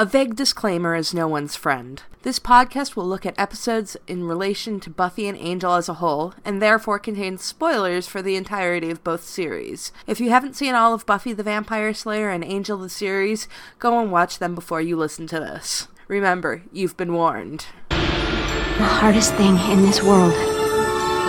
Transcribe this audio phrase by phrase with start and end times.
[0.00, 2.00] A vague disclaimer is no one's friend.
[2.22, 6.34] This podcast will look at episodes in relation to Buffy and Angel as a whole,
[6.44, 9.90] and therefore contains spoilers for the entirety of both series.
[10.06, 13.48] If you haven't seen all of Buffy the Vampire Slayer and Angel the series,
[13.80, 15.88] go and watch them before you listen to this.
[16.06, 17.66] Remember, you've been warned.
[17.88, 20.32] The hardest thing in this world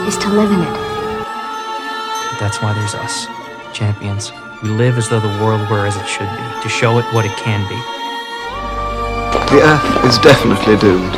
[0.07, 0.75] is to live in it.
[2.39, 3.25] That's why there's us,
[3.75, 4.31] champions.
[4.61, 7.25] We live as though the world were as it should be, to show it what
[7.25, 7.98] it can be.
[9.31, 11.13] The Earth is definitely doomed.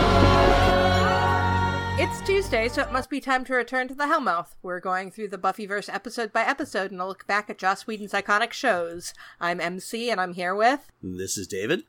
[1.98, 4.56] It's Tuesday, so it must be time to return to the Hellmouth.
[4.62, 8.12] We're going through the Buffyverse episode by episode and a look back at Joss Whedon's
[8.12, 9.14] iconic shows.
[9.40, 10.92] I'm MC, and I'm here with.
[11.02, 11.84] This is David.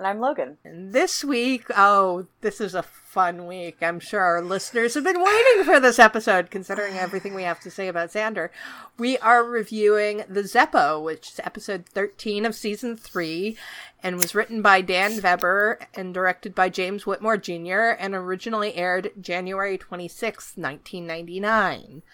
[0.00, 0.56] And I'm Logan.
[0.64, 3.82] And this week, oh, this is a fun week.
[3.82, 7.70] I'm sure our listeners have been waiting for this episode, considering everything we have to
[7.70, 8.48] say about Xander.
[8.96, 13.58] We are reviewing The Zeppo, which is episode 13 of season 3,
[14.02, 19.10] and was written by Dan Vebber and directed by James Whitmore Jr., and originally aired
[19.20, 22.02] January 26, 1999.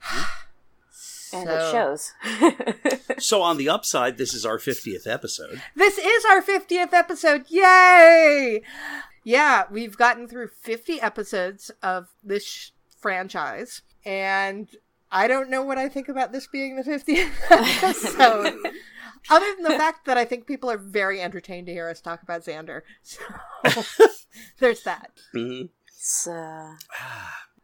[0.00, 0.45] Hmm?
[1.32, 2.12] And So- it shows.
[3.18, 5.62] So on the upside, this is our 50th episode.
[5.74, 7.44] This is our 50th episode.
[7.48, 8.60] Yay!
[9.24, 14.68] Yeah, we've gotten through 50 episodes of this sh- franchise, and
[15.10, 18.58] I don't know what I think about this being the 50th episode.
[19.30, 22.22] Other than the fact that I think people are very entertained to hear us talk
[22.22, 22.82] about Xander.
[23.02, 23.20] So
[24.58, 25.10] there's that.
[25.34, 25.70] Mhm.
[25.88, 26.74] it's, uh,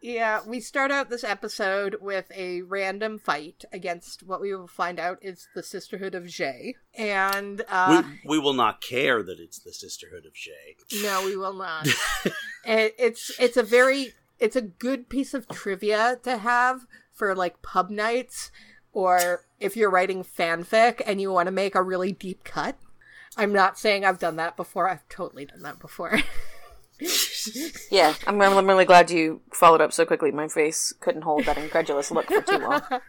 [0.03, 4.98] Yeah, we start out this episode with a random fight against what we will find
[4.98, 6.75] out is the Sisterhood of Jhe.
[6.98, 11.03] And uh we, we will not care that it's the Sisterhood of Jhe.
[11.05, 11.86] No, we will not.
[12.64, 17.62] it, it's it's a very it's a good piece of trivia to have for like
[17.62, 18.50] pub nights
[18.92, 22.77] or if you're writing fanfic and you want to make a really deep cut.
[23.37, 24.89] I'm not saying I've done that before.
[24.89, 26.19] I've totally done that before.
[27.91, 30.31] yeah, I'm, I'm really glad you followed up so quickly.
[30.31, 32.82] My face couldn't hold that incredulous look for too long.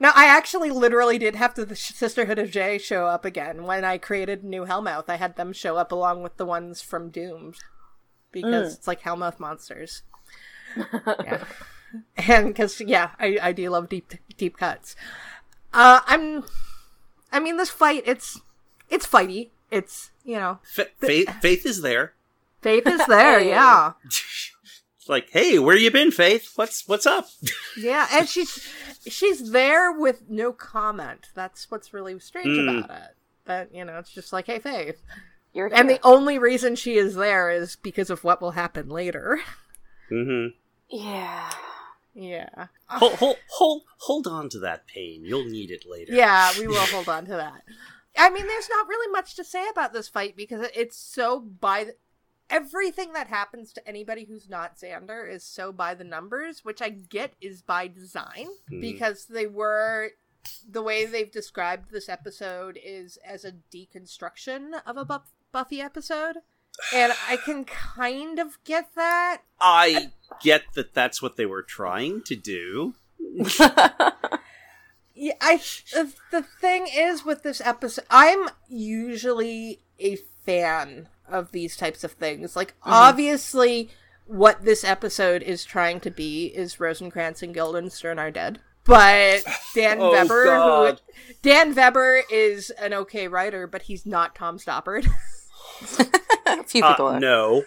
[0.00, 3.84] now, I actually literally did have to the Sisterhood of Jhe show up again when
[3.84, 5.08] I created New Hellmouth.
[5.08, 7.56] I had them show up along with the ones from Doomed
[8.30, 10.02] because it's like Hellmouth monsters.
[11.24, 11.44] yeah.
[12.16, 14.96] and because yeah I, I do love deep deep cuts
[15.74, 16.42] uh i'm
[17.30, 18.40] i mean this fight it's
[18.88, 22.12] it's fighty it's you know Fa- faith, faith is there.
[22.62, 23.48] Faith is there Hey.
[23.50, 26.52] yeah It's like, hey, where you been, Faith?
[26.56, 27.26] What's what's up?
[27.76, 28.68] yeah and she's
[29.06, 32.84] she's there with no comment that's what's really strange Mm.
[32.84, 35.02] about it that you know it's just like hey faith
[35.52, 39.40] You're and the only reason she is there is because of what will happen later
[40.10, 40.54] Mm-hmm.
[40.96, 41.50] yeah.
[42.14, 45.24] yeah Hold, hold hold hold on to that pain.
[45.24, 46.12] You'll need it later.
[46.12, 47.62] Yeah, we will hold on to that.
[48.18, 51.84] I mean, there's not really much to say about this fight because it's so by
[51.84, 51.94] the,
[52.52, 56.90] everything that happens to anybody who's not Xander is so by the numbers, which I
[56.90, 58.80] get is by design Mhm.
[58.80, 60.10] because they were
[60.68, 66.36] the way they've described this episode is as a deconstruction of a Buff- Buffy episode.
[66.92, 69.42] And I can kind of get that.
[69.60, 72.94] I get that that's what they were trying to do.
[75.14, 75.60] Yeah, I
[76.30, 82.54] the thing is with this episode, I'm usually a fan of these types of things.
[82.56, 83.90] Like obviously
[84.26, 88.60] what this episode is trying to be is Rosencrantz and Guildenstern are dead.
[88.84, 89.42] But
[89.74, 91.00] Dan Oh, Vebber God.
[91.26, 95.06] who Dan Vebber is an okay writer, but he's not Tom Stoppard.
[96.46, 97.20] A few Uh, people are.
[97.20, 97.64] no.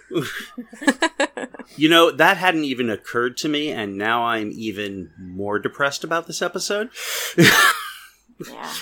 [1.78, 6.28] you know, that hadn't even occurred to me, and now I'm even more depressed about
[6.28, 6.90] this episode.
[7.38, 8.74] Yeah.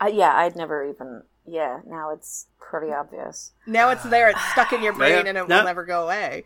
[0.00, 1.22] Uh, yeah, I'd never even.
[1.46, 3.52] Yeah, now it's pretty obvious.
[3.66, 5.58] now it's there, it's stuck in your brain Yeah, and it no.
[5.58, 6.44] will never go away.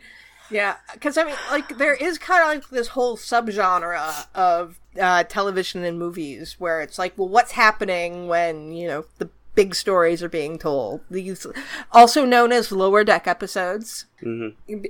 [0.50, 5.24] Yeah, because I mean, like, there is kind of like this whole subgenre of uh,
[5.24, 10.22] television and movies where it's like, well, what's happening when, you know, the big stories
[10.22, 11.00] are being told?
[11.10, 11.46] These,
[11.90, 14.06] also known as lower deck episodes,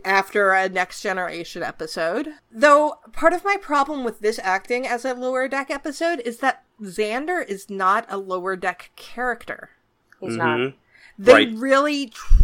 [0.04, 2.28] after a next generation episode.
[2.52, 6.64] Though, part of my problem with this acting as a lower deck episode is that
[6.82, 9.70] Xander is not a lower deck character
[10.20, 10.72] He's not.
[11.18, 11.48] they Right.
[11.54, 12.42] really tr-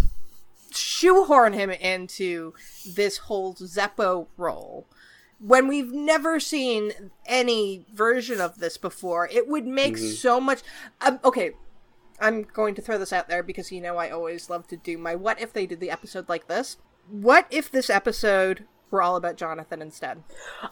[0.71, 2.55] shoehorn him into
[2.87, 4.87] this whole Zeppo role.
[5.39, 10.61] When we've never seen any version of this before, it would make so much.
[11.01, 11.53] Um, okay,
[12.21, 14.97] I'm going to throw this out there because you know I always love to do
[14.97, 16.77] my what if they did the episode like this.
[17.11, 20.23] What if this episode were all about Jonathan instead?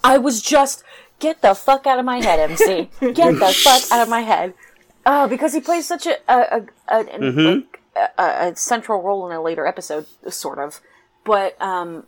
[0.04, 0.84] I was just
[1.18, 2.90] get the fuck out of my head, MC.
[3.12, 4.54] Get the fuck out of my head.
[5.06, 7.54] Oh, because he plays such a a, a, a, an- Mhm.
[7.56, 7.80] like,
[8.18, 10.80] a, a central role in a later episode, sort of.
[11.24, 12.06] But um,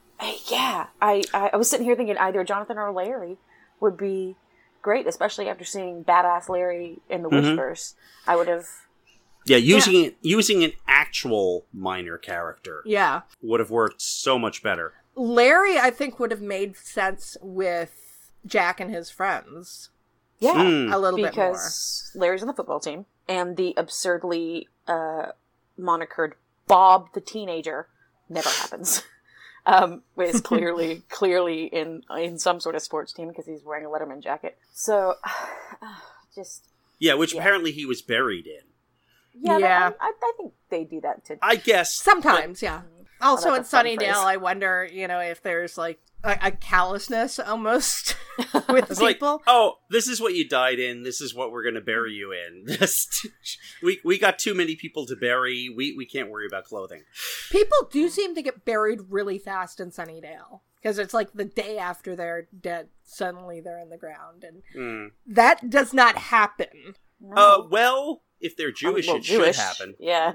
[0.50, 3.38] yeah, I, I I was sitting here thinking either Jonathan or Larry
[3.80, 4.36] would be
[4.82, 7.56] great, especially after seeing badass Larry in the Mhm.
[7.56, 7.94] Wishverse.
[8.26, 8.66] I would have.
[9.46, 13.22] Yeah, using it using an actual minor character Yeah.
[13.42, 14.92] would have worked so much better.
[15.16, 19.90] Larry, I think, would have made sense with Jack and his friends
[20.42, 20.92] Yeah, Mm.
[20.92, 21.50] a little bit more.
[21.52, 25.26] because Larry's on the football team, and the absurdly uh,
[25.78, 26.32] monikered
[26.66, 27.88] Bob the teenager
[28.28, 29.02] never happens.
[29.64, 33.88] Um, is clearly clearly in in some sort of sports team because he's wearing a
[33.88, 34.58] Letterman jacket.
[34.72, 35.14] So,
[36.34, 36.64] just
[36.98, 37.40] Yeah, which Yeah.
[37.40, 38.62] apparently he was buried in.
[39.34, 39.90] yeah, Yeah.
[39.90, 42.82] that- I, I think they do that to I guess Sometimes, yeah.
[43.22, 44.16] Also Oh, in that's a fun Sunnydale, phrase.
[44.16, 48.16] I wonder, you know, if there's like a, a callousness almost
[48.68, 49.42] with It's like, people.
[49.46, 51.02] oh, this is what you died in.
[51.02, 52.66] This is what we're going to bury you in.
[52.78, 53.26] Just-
[53.82, 55.68] we we got too many people to bury.
[55.74, 57.02] We we can't worry about clothing.
[57.50, 61.78] People do seem to get buried really fast in Sunnydale because it's like the day
[61.78, 65.32] after they're dead, suddenly they're in the ground, and Hmm.
[65.32, 66.94] that does not happen.
[67.36, 69.94] Uh, well, if they're Jewish, Well, it should happen.
[70.00, 70.32] Yeah.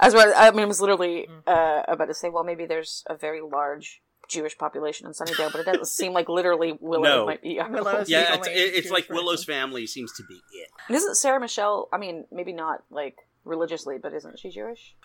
[0.00, 3.04] I was about, I mean, I was literally uh, about to say, well, maybe there's
[3.08, 7.26] a very large Jewish population in Sunnydale, but it doesn't seem like literally Willow No.
[7.26, 7.60] might be.
[7.70, 9.16] Willow's- Yeah, the it's, it's like person.
[9.24, 10.68] Willow's family seems to be it.
[10.88, 11.88] And isn't Sarah Michelle?
[11.92, 14.96] I mean, maybe not like religiously, but isn't she Jewish?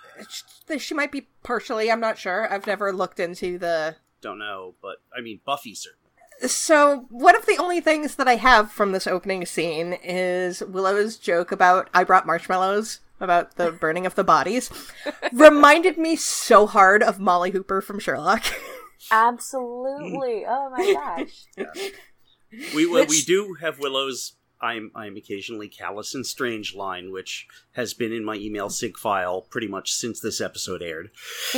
[0.80, 1.92] She might be partially.
[1.92, 2.52] I'm not sure.
[2.52, 3.96] I've never looked into the.
[4.22, 6.01] Don't know, but I mean Buffy certainly.
[6.46, 11.18] So one of the only things that I have from this opening scene is Willow's
[11.18, 14.70] joke about I brought marshmallows about the burning of the bodies.
[15.32, 18.44] Reminded me so hard of Molly Hooper from Sherlock.
[19.12, 20.44] Absolutely.
[20.48, 21.46] oh my gosh.
[22.52, 24.34] We we, we Which- do have Willow's.
[24.64, 29.42] I'm I'm occasionally callous and strange line, which has been in my email sig file
[29.42, 31.10] pretty much since this episode aired.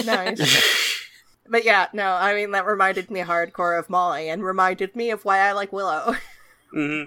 [0.06, 1.00] nice.
[1.48, 5.26] But yeah, no, I mean that reminded me hardcore of Molly and reminded me of
[5.26, 6.16] why I like Willow.
[6.72, 7.04] hmm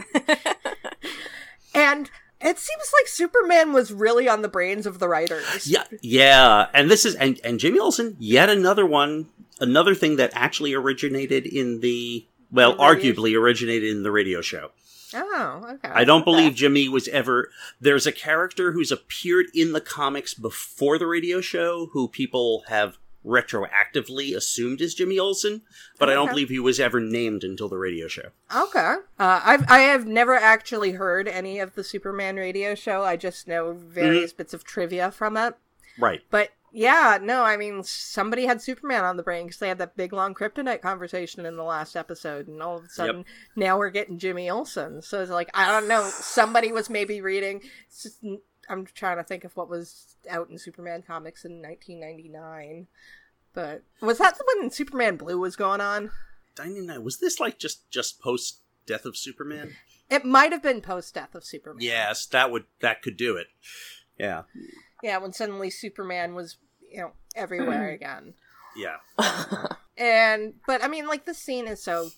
[1.74, 2.10] and
[2.40, 5.66] it seems like Superman was really on the brains of the writers.
[5.66, 9.26] Yeah, yeah, and this is and and Jimmy Olsen, yet another one,
[9.60, 14.70] another thing that actually originated in the well, The arguably originated in the radio show.
[15.14, 15.88] Oh, okay.
[15.88, 17.50] I don't believe Jimmy was ever.
[17.80, 22.98] There's a character who's appeared in the comics before the radio show who people have
[23.26, 25.62] retroactively assumed is Jimmy Olsen,
[25.98, 28.28] but I don't believe he was ever named until the radio show.
[28.54, 28.96] Okay.
[29.18, 33.02] Uh, I've I have never actually heard any of the Superman radio show.
[33.02, 34.36] I just know various Mm-hmm.
[34.38, 35.54] bits of trivia from it.
[35.98, 36.22] Right.
[36.30, 39.96] But yeah, no, I mean somebody had Superman on the brain because they had that
[39.96, 43.24] big long kryptonite conversation in the last episode, and all of a sudden
[43.56, 45.00] now we're getting Jimmy Olsen.
[45.02, 46.04] So it's like I don't know.
[46.04, 47.62] Somebody was maybe reading.
[48.66, 52.86] It's just- I'm trying to think of what was out in Superman comics in 1999.
[53.52, 56.10] But was that when Superman Blue was going on?
[56.60, 57.00] I didn't know.
[57.00, 59.76] Was this like just just post Death of Superman?
[60.10, 61.82] It might have been post death of Superman.
[61.82, 63.48] Yes, that would that could do it.
[64.18, 64.42] Yeah,
[65.02, 66.56] Yeah, when suddenly Superman was,
[66.90, 68.34] you know, everywhere again.
[68.76, 68.96] yeah.
[69.98, 72.10] And but I mean, like the scene is so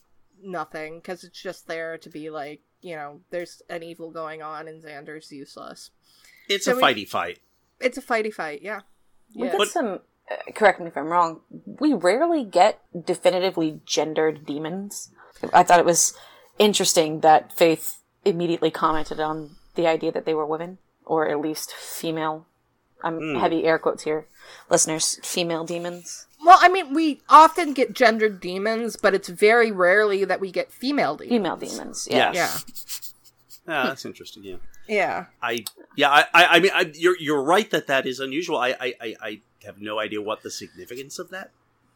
[0.42, 4.66] nothing because it's just there to be like, you know, there's an evil going on
[4.66, 5.90] and Xander's useless.
[6.48, 7.38] It's So a we- fighty fight.
[7.80, 8.80] It's a fighty fight, yeah.
[9.34, 9.50] We Yeah.
[9.52, 10.00] get But- some.
[10.31, 11.40] Uh, correct me if I'm wrong.
[11.81, 15.10] We rarely get definitively gendered demons.
[15.55, 16.12] I thought it was
[16.58, 21.72] interesting that Faith immediately commented on the idea that they were women, or at least
[21.72, 22.46] female.
[23.02, 23.36] I'm Hmm.
[23.38, 24.26] heavy air quotes here,
[24.69, 25.19] listeners.
[25.22, 26.26] Female demons.
[26.44, 30.70] Well, I mean, we often get gendered demons, but it's very rarely that we get
[30.72, 31.31] female demons.
[31.31, 32.08] Female demons.
[32.10, 32.32] Yeah.
[32.32, 32.64] Yes.
[33.67, 33.74] Yeah.
[33.74, 34.44] Ah, that's interesting.
[34.44, 34.56] Yeah.
[34.88, 35.26] Yeah.
[35.42, 35.64] I
[35.96, 38.56] yeah I I, I mean I, you're you're right that that is unusual.
[38.56, 41.50] I, I I I have no idea what the significance of that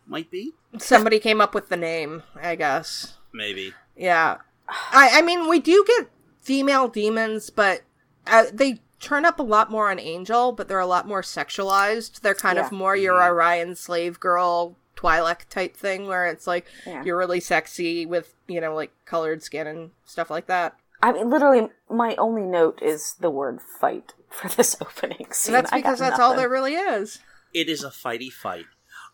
[0.07, 0.53] might be.
[0.79, 3.15] Somebody came up with the name, I guess.
[3.33, 3.73] Maybe.
[3.97, 4.39] Yeah.
[4.69, 7.83] I I mean, we do get female demons, but
[8.27, 12.21] uh, they turn up a lot more on Angel, but they're a lot more sexualized.
[12.21, 17.03] They're kind of more your Orion slave girl Twi'lek type thing where it's like Yeah.
[17.03, 20.77] you're really sexy with, you know, like colored skin and stuff like that.
[21.03, 25.55] I mean, literally, my only note is the word "fight" for this opening scene.
[25.55, 27.19] And that's because that's all there really is.
[27.53, 28.67] It is a fighty fight.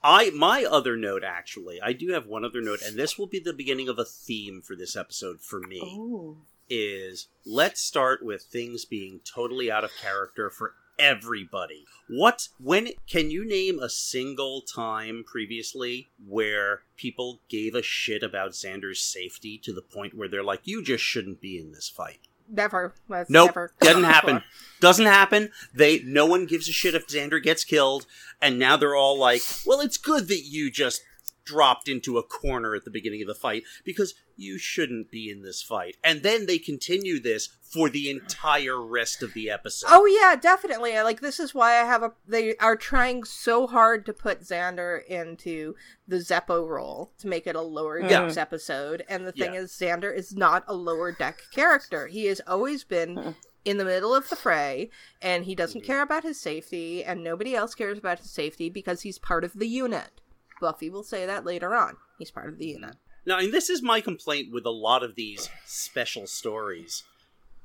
[0.03, 3.41] I my other note actually, I do have one other note, and this will be
[3.41, 5.81] the beginning of a theme for this episode for me.
[5.81, 6.39] Ooh.
[6.71, 11.85] Is let's start with things being totally out of character for everybody.
[12.09, 18.53] What when can you name a single time previously where people gave a shit about
[18.53, 22.21] Xander's safety to the point where they're like, you just shouldn't be in this fight?
[22.51, 22.95] never.
[23.09, 24.43] That's Nope, never doesn't happen.
[24.81, 25.51] Doesn't happen.
[25.75, 28.07] They no one gives a shit if Xander gets killed,
[28.41, 31.03] and now they're all like, "Well, it's good that you just
[31.45, 35.43] dropped into a corner at the beginning of the fight because you shouldn't be in
[35.43, 39.89] this fight." And then they continue this for the entire rest of the episode.
[39.91, 40.99] Oh yeah, definitely.
[41.03, 42.13] Like this is why I have a.
[42.27, 45.75] They are trying so hard to put Xander into
[46.07, 48.11] the Zeppo role to make it a lower mm.
[48.11, 48.23] Yeah.
[48.23, 49.05] decks episode.
[49.09, 49.61] And the thing Yeah.
[49.61, 52.07] is, Xander is not a lower deck character.
[52.07, 53.35] He has always been mm.
[53.65, 54.91] in the middle of the fray,
[55.21, 55.87] and he doesn't mm-hmm.
[55.87, 59.53] care about his safety, and nobody else cares about his safety because he's part of
[59.53, 60.21] the unit.
[60.61, 61.97] Buffy will say that later on.
[62.19, 62.97] He's part of the unit.
[63.29, 67.03] Now, and this is my complaint with a lot of these special stories,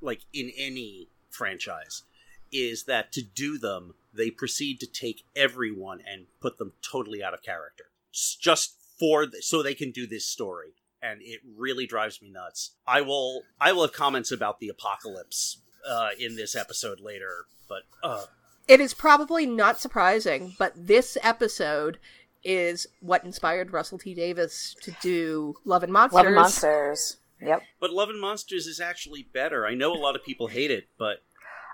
[0.01, 2.03] like in any franchise,
[2.51, 7.34] is that to do them, they proceed to take everyone and put them totally out
[7.34, 12.22] of character, just for th- so they can do this story, and it really drives
[12.22, 12.72] me nuts.
[12.86, 17.84] I will I will have comments about the apocalypse uh, in this episode later, but
[18.03, 18.25] uh,
[18.67, 22.00] It is probably not surprising, but this episode
[22.44, 26.16] is what inspired Russell T Davies to do Love and Monsters.
[26.16, 27.18] Love and Monsters.
[27.42, 27.62] Yep.
[27.82, 29.66] but Love and Monsters is actually better.
[29.68, 31.24] I know a lot of people hate it, but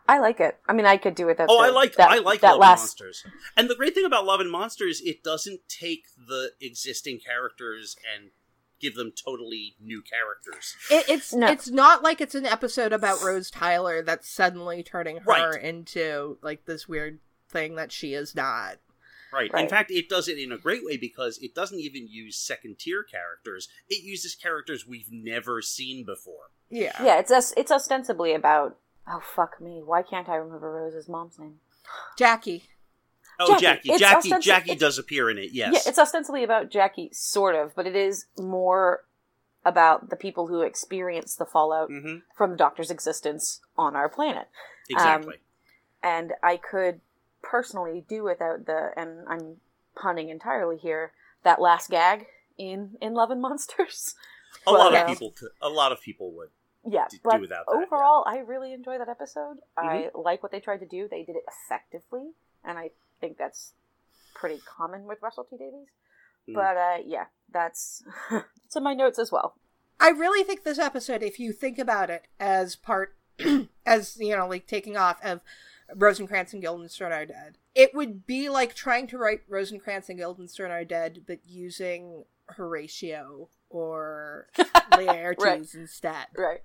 [0.07, 0.57] I like it.
[0.67, 1.47] I mean, I could do without.
[1.51, 2.99] Oh, the- I like that, I like that Love last.
[2.99, 3.23] and Monsters.
[3.55, 7.95] And the great thing about Love and Monsters, is it doesn't take the existing characters
[8.15, 8.31] and
[8.79, 10.75] give them totally new characters.
[10.89, 11.47] It, it's No.
[11.47, 15.61] it's not like it's an episode about Rose Tyler that's suddenly turning her Right.
[15.63, 18.77] into like this weird thing that she is not.
[19.31, 19.51] Right.
[19.53, 22.79] In fact, it does it in a great way because it doesn't even use second
[22.79, 23.67] tier characters.
[23.87, 26.49] It uses characters we've never seen before.
[26.69, 26.93] Yeah.
[27.03, 28.77] Yeah, it's os- it's ostensibly about.
[29.07, 29.81] Oh fuck me!
[29.83, 31.55] Why can't I remember Rose's mom's name?
[32.17, 32.63] Jackie.
[33.39, 33.89] Oh, Jackie.
[33.89, 33.99] Jackie.
[33.99, 35.73] Jackie, ostensi- Jackie does appear in it, yes.
[35.73, 39.05] Yeah, it's ostensibly about Jackie, sort of, but it is more
[39.65, 44.47] about the people who experience the fallout hmm from the Doctor's existence on our planet.
[44.89, 45.35] Exactly.
[46.03, 47.01] and I could
[47.41, 49.57] personally do without the and I'm
[49.95, 51.11] punning entirely here
[51.43, 52.27] that last gag
[52.57, 54.15] in in Love and Monsters.
[54.67, 56.49] a lot well, of people could, a lot of people would.
[56.85, 57.85] Yeah, Do- do but without that, yeah.
[57.85, 59.57] overall, I really enjoy that episode.
[59.77, 60.21] I Mm-hmm.
[60.21, 61.07] like what they tried to do.
[61.09, 62.31] They did it effectively,
[62.63, 63.73] and I think that's
[64.33, 65.87] pretty common with Russell T Davies.
[66.47, 66.53] Mm.
[66.53, 68.03] But uh, yeah, that's
[68.65, 69.55] it's in my notes as well.
[69.99, 73.15] I really think this episode, if you think about it as part,
[73.85, 75.41] as you know, like taking off of
[75.95, 80.71] Rosencrantz and Guildenstern are dead, it would be like trying to write Rosencrantz and Guildenstern
[80.71, 84.47] are dead, but using Horatio or
[84.93, 85.73] Laertes Right.
[85.73, 86.27] instead.
[86.35, 86.61] Right.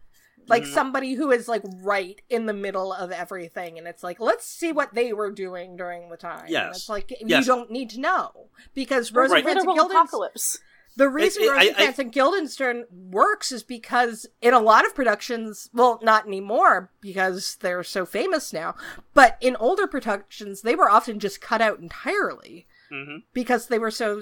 [0.47, 0.75] Like Mhm.
[0.75, 4.73] somebody who is like right in the middle of everything, and it's like, let's see
[4.73, 6.41] what they were doing during the time.
[6.41, 6.77] And Yes.
[6.77, 9.23] it's like you don't need to know because Right.
[9.23, 10.59] Rosencrantz and Literal Guildenstern apocalypse.
[10.97, 15.69] The reason it- I- Rosencrantz and Guildenstern works is because in a lot of productions,
[15.73, 18.75] well, not anymore because they're so famous now,
[19.13, 23.91] but in older productions, they were often just cut out entirely hmm because they were
[23.91, 24.21] so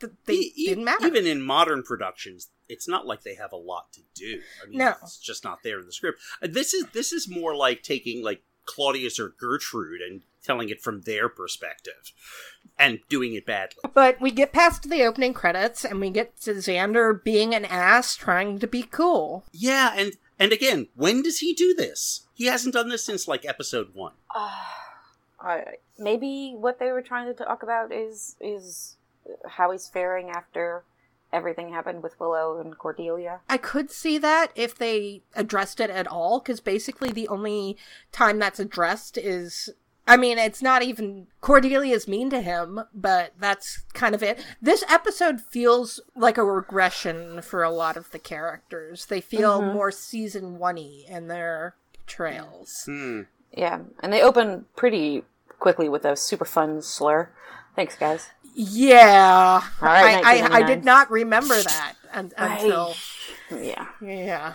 [0.00, 1.06] th- they E- e- didn't matter.
[1.06, 4.40] Even in modern productions, it's not like they have a lot to do.
[4.62, 4.94] I mean, No.
[5.02, 6.18] it's just not there in the script.
[6.42, 10.80] Uh, This is this is more like taking like Claudius or Gertrude and telling it
[10.80, 12.12] from their perspective
[12.78, 13.82] and doing it badly.
[13.94, 18.14] but we get past the opening credits and we get to Xander being an ass
[18.16, 19.44] trying to be cool.
[19.52, 22.26] Yeah, and and again, when does he do this?
[22.34, 24.12] He hasn't done this since like episode one.
[24.30, 24.54] I
[25.44, 25.60] uh,
[25.98, 28.96] maybe what they were trying to talk about is is
[29.46, 30.84] how he's faring after
[31.32, 33.40] everything happened with Willow and Cordelia.
[33.48, 37.76] I could see that if they addressed it at all, because basically the only
[38.12, 39.70] time that's addressed is.
[40.08, 41.26] I mean, it's not even.
[41.42, 44.44] Cordelia's mean to him, but that's kind of it.
[44.60, 49.06] This episode feels like a regression for a lot of the characters.
[49.06, 51.74] They feel more season one y in their
[52.06, 52.82] trails.
[52.86, 53.22] Hmm.
[53.56, 55.24] Yeah, and they open pretty
[55.58, 57.30] quickly with a super fun slur.
[57.76, 58.30] Thanks, guys.
[58.54, 59.60] Yeah.
[59.80, 62.94] All right, I, I, I did not remember that un- until.
[63.50, 63.86] Yeah.
[64.02, 64.54] Yeah.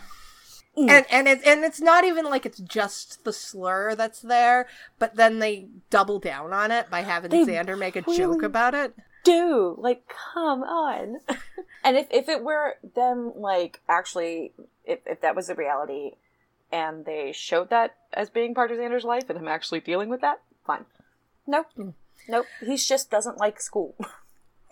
[0.75, 5.15] And and it and it's not even like it's just the slur that's there, but
[5.15, 8.73] then they double down on it by having They Xander make a really- joke about
[8.73, 8.95] it.
[9.23, 11.17] Do like come on.
[11.83, 14.51] and if if it were them like actually
[14.83, 16.13] if if that was the reality
[16.71, 20.21] and they showed that as being part of Xander's life and him actually dealing with
[20.21, 20.85] that, fine.
[21.45, 21.67] Nope.
[21.77, 21.93] Mm.
[22.27, 22.47] Nope.
[22.65, 23.95] He just doesn't like school.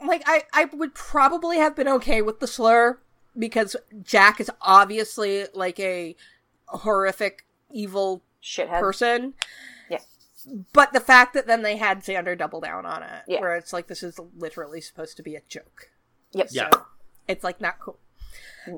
[0.04, 2.98] Like I I would probably have been okay with the slur
[3.38, 6.16] because Jack is obviously like a
[6.68, 8.80] horrific evil Shithead.
[8.80, 9.34] person.
[9.90, 10.00] Yeah.
[10.74, 13.42] But the fact that then they had Xander double down on it, Yeah.
[13.42, 15.90] where it's like this is literally supposed to be a joke.
[16.34, 16.48] Yep.
[16.52, 16.70] Yeah.
[16.74, 16.86] So
[17.28, 18.00] it's like not cool.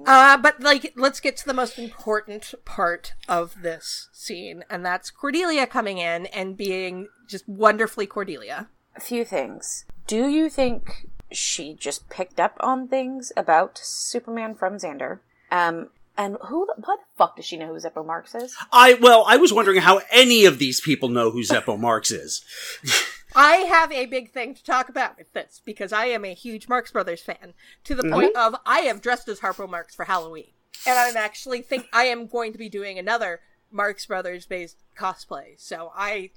[0.06, 5.12] Uh, but like, let's get to the most important part of this scene, and that's
[5.12, 8.70] Cordelia coming in and being just wonderfully Cordelia.
[8.96, 9.86] A few things.
[10.08, 15.20] Do you think she just picked up on things about Superman from Xander?
[15.52, 16.66] Um, and who?
[16.66, 18.56] The, why the fuck does she know who Zeppo Marx is?
[18.72, 22.44] I well, I was wondering how any of these people know who Zeppo Marx is.
[23.36, 26.70] I have a big thing to talk about with this because I am a huge
[26.70, 30.52] Marx Brothers fan to the point of I have dressed as Harpo Marx for Halloween.
[30.86, 33.40] And I'm actually think I am going to be doing another
[33.72, 35.54] Marx Brothers based cosplay.
[35.58, 36.30] So I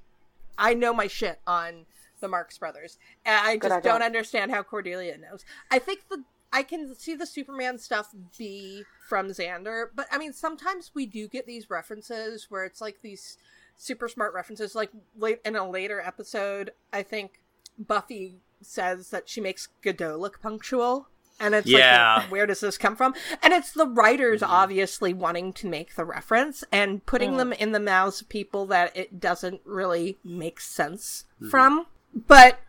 [0.57, 1.85] I know my shit on
[2.19, 2.97] the Marx Brothers.
[3.25, 4.01] And I just I don't don't.
[4.03, 5.45] understand how Cordelia knows.
[5.71, 10.33] I think the I can see the Superman stuff be from Xander, but I mean
[10.33, 13.37] sometimes we do get these references where it's like these
[13.77, 14.75] super smart references.
[14.75, 17.41] Like late in a later episode, I think
[17.77, 21.07] Buffy says that she makes Godot look punctual.
[21.39, 22.15] And it's Yeah.
[22.17, 23.13] like, where does this come from?
[23.43, 24.51] And it's the writers mm-hmm.
[24.51, 27.37] obviously wanting to make the reference and putting mm.
[27.37, 31.49] them in the mouths of people that it doesn't really make sense mm-hmm.
[31.49, 31.85] from.
[32.27, 32.59] But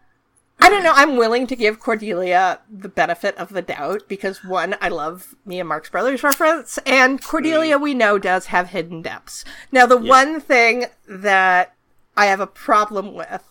[0.60, 0.92] I don't know.
[0.94, 5.60] I'm willing to give Cordelia the benefit of the doubt because one, I love me
[5.60, 9.44] and Marx Brothers reference, and Cordelia we know does have hidden depths.
[9.70, 11.74] Now, the one thing that
[12.16, 13.44] I have a problem with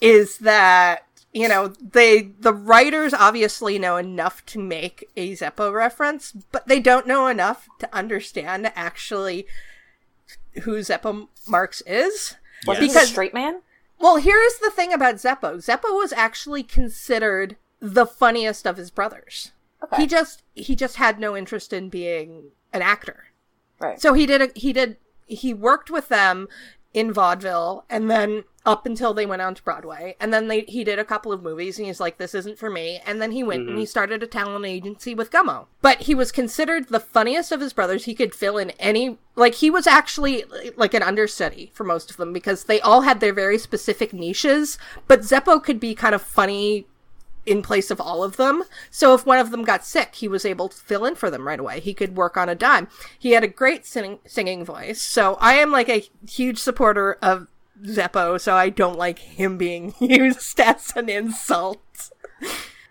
[0.00, 1.02] is that
[1.32, 6.78] you know they the writers obviously know enough to make a Zeppo reference, but they
[6.80, 9.46] don't know enough to understand actually
[10.62, 12.36] who Zeppo Marx is.
[12.66, 12.78] Was Yes.
[12.78, 13.62] he a Because- straight man?
[13.98, 15.56] Well, here's the thing about Zeppo.
[15.56, 19.52] Zeppo was actually considered the funniest of his brothers.
[19.82, 20.02] Okay.
[20.02, 23.26] He just he just had no interest in being an actor.
[23.78, 24.00] Right.
[24.00, 26.48] So he did a, he did he worked with them
[26.94, 30.16] in vaudeville and then up until they went on to Broadway.
[30.18, 32.68] And then they he did a couple of movies and he's like this isn't for
[32.68, 33.00] me.
[33.06, 33.88] And then he went and he mm-hmm.
[33.88, 35.66] started a talent agency with Gummo.
[35.80, 38.04] But he was considered the funniest of his brothers.
[38.04, 40.44] He could fill in any like he was actually
[40.76, 44.78] like an understudy for most of them because they all had their very specific niches,
[45.06, 46.86] but Zeppo could be kind of funny
[47.46, 48.64] in place of all of them.
[48.90, 51.46] So if one of them got sick, he was able to fill in for them
[51.46, 51.78] right away.
[51.78, 52.88] He could work on a dime.
[53.16, 55.00] He had a great singing singing voice.
[55.00, 57.46] So I am like a huge supporter of
[57.84, 62.10] Zeppo, so I don't like him being used as an insult.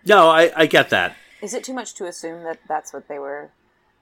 [0.04, 1.16] No, I, I get that.
[1.42, 3.50] Is it too much to assume that that's what they were?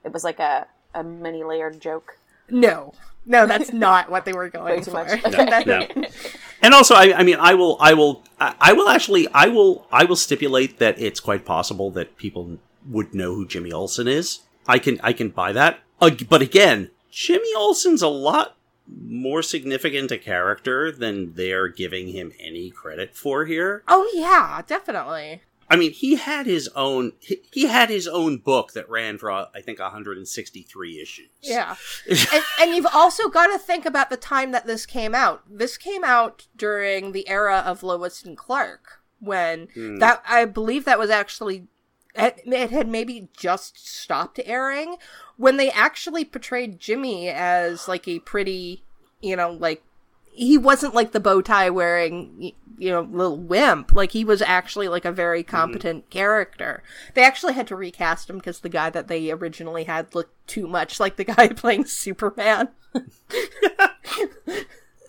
[0.04, 2.18] It was like a, a many layered joke.
[2.50, 2.92] No.
[3.26, 5.04] No, that's not what they were going too for.
[5.04, 5.22] much.
[5.22, 6.04] That- No.
[6.62, 9.86] And also, I, I mean, I will, I will, I I will actually, I will,
[9.92, 14.40] I will stipulate that it's quite possible that people would know who Jimmy Olsen is.
[14.66, 15.80] I can, I can buy that.
[16.00, 22.32] Uh, but again, Jimmy Olsen's a lot more significant a character than they're giving him
[22.38, 23.82] any credit for here.
[23.88, 25.42] Oh yeah, definitely.
[25.68, 29.30] I mean, he had his own, he, he had his own book that ran for,
[29.32, 31.28] I think, 163 issues.
[31.42, 31.76] Yeah.
[32.08, 35.42] and, and you've also got to think about the time that this came out.
[35.48, 39.96] This came out during the era of Lois and Clark, when hmm.
[39.96, 41.66] that I believe that was actually
[42.14, 44.96] it, it had maybe just stopped airing
[45.36, 48.84] when they actually portrayed Jimmy as like a pretty,
[49.20, 49.82] you know, like
[50.34, 53.92] he wasn't like the bow tie wearing you know little wimp.
[53.92, 55.56] Like he was actually like a very mm-hmm.
[55.56, 56.82] competent character.
[57.14, 60.66] They actually had to recast him because the guy that they originally had looked too
[60.66, 62.68] much like the guy playing superman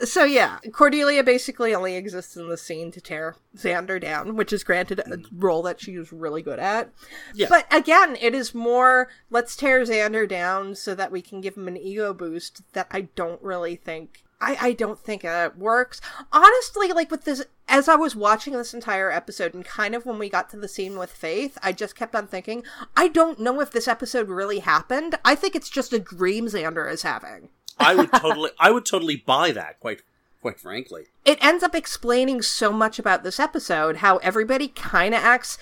[0.04, 4.64] so yeah cordelia basically only exists in the scene to tear xander down which is
[4.64, 5.26] granted a mm.
[5.34, 6.90] role that she was really good at
[7.34, 7.48] Yeah.
[7.50, 11.68] but again it is more let's tear xander down so that we can give him
[11.68, 16.02] an ego boost that i don't really think I, I don't think it works.
[16.32, 20.20] Honestly, like with this, as I was watching this entire episode, and kind of when
[20.20, 22.64] we got to the scene with Faith, I just kept on thinking,
[22.96, 25.16] I don't know if this episode really happened.
[25.24, 27.50] I think it's just a dream Xander is having.
[27.80, 29.80] I would totally, I would totally buy that.
[29.80, 30.02] Quite,
[30.42, 31.06] quite frankly.
[31.24, 35.58] It ends up explaining so much about this episode, how everybody kind of acts.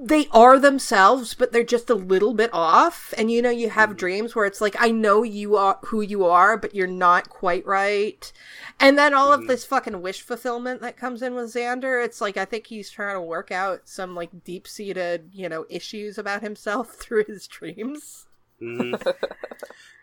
[0.00, 3.14] They are themselves, but they're just a little bit off.
[3.16, 3.98] And you know, you have mm-hmm.
[3.98, 7.64] dreams where it's like, I know you are who you are, but you're not quite
[7.66, 8.32] right.
[8.80, 9.48] And then all of mm-hmm.
[9.48, 13.14] this fucking wish fulfillment that comes in with Xander, it's like, I think he's trying
[13.14, 18.26] to work out some like deep seated, you know, issues about himself through his dreams.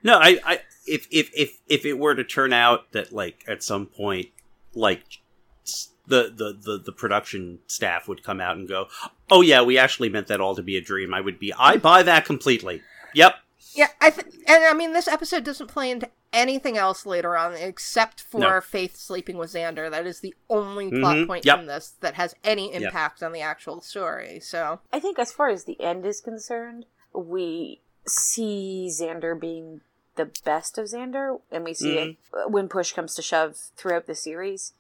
[0.02, 3.62] No, I, I, if, if, if, if it were to turn out that, like, at
[3.62, 4.28] some point,
[4.74, 5.04] like,
[6.08, 8.88] the, the, the, the production staff would come out and go,
[9.30, 11.76] oh yeah, we actually meant that all to be a dream, I would be, I
[11.78, 12.82] buy that completely.
[13.14, 13.36] Yep.
[13.76, 17.54] Yeah, I th- and I mean this episode doesn't play into anything else later on
[17.54, 18.62] except for No.
[18.62, 19.92] Faith sleeping with Xander.
[19.92, 21.58] That is the only plot Mhm, point yep.
[21.58, 24.40] from this that has any impact on the actual story.
[24.40, 29.82] So I think as far as the end is concerned, we see Xander being
[30.16, 32.38] the best of Xander, and we see Mm-hmm.
[32.38, 34.74] uh, when push comes to shove throughout the series,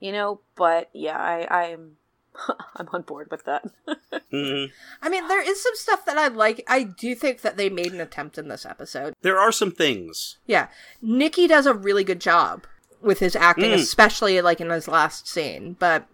[0.00, 0.40] you know.
[0.56, 1.96] But yeah, I, I'm
[2.76, 3.64] I'm on board with that.
[4.30, 4.64] hmm
[5.02, 6.62] I mean, there is some stuff that I like.
[6.68, 9.14] I do think that they made an attempt in this episode.
[9.22, 10.36] There are some things.
[10.46, 10.68] Yeah,
[11.00, 12.64] Nikki does a really good job
[13.00, 13.74] with his acting, Mm.
[13.74, 15.74] especially like in his last scene.
[15.78, 16.06] But,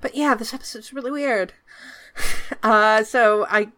[0.00, 1.52] but yeah, this episode's really weird.
[2.62, 3.68] Uh, so I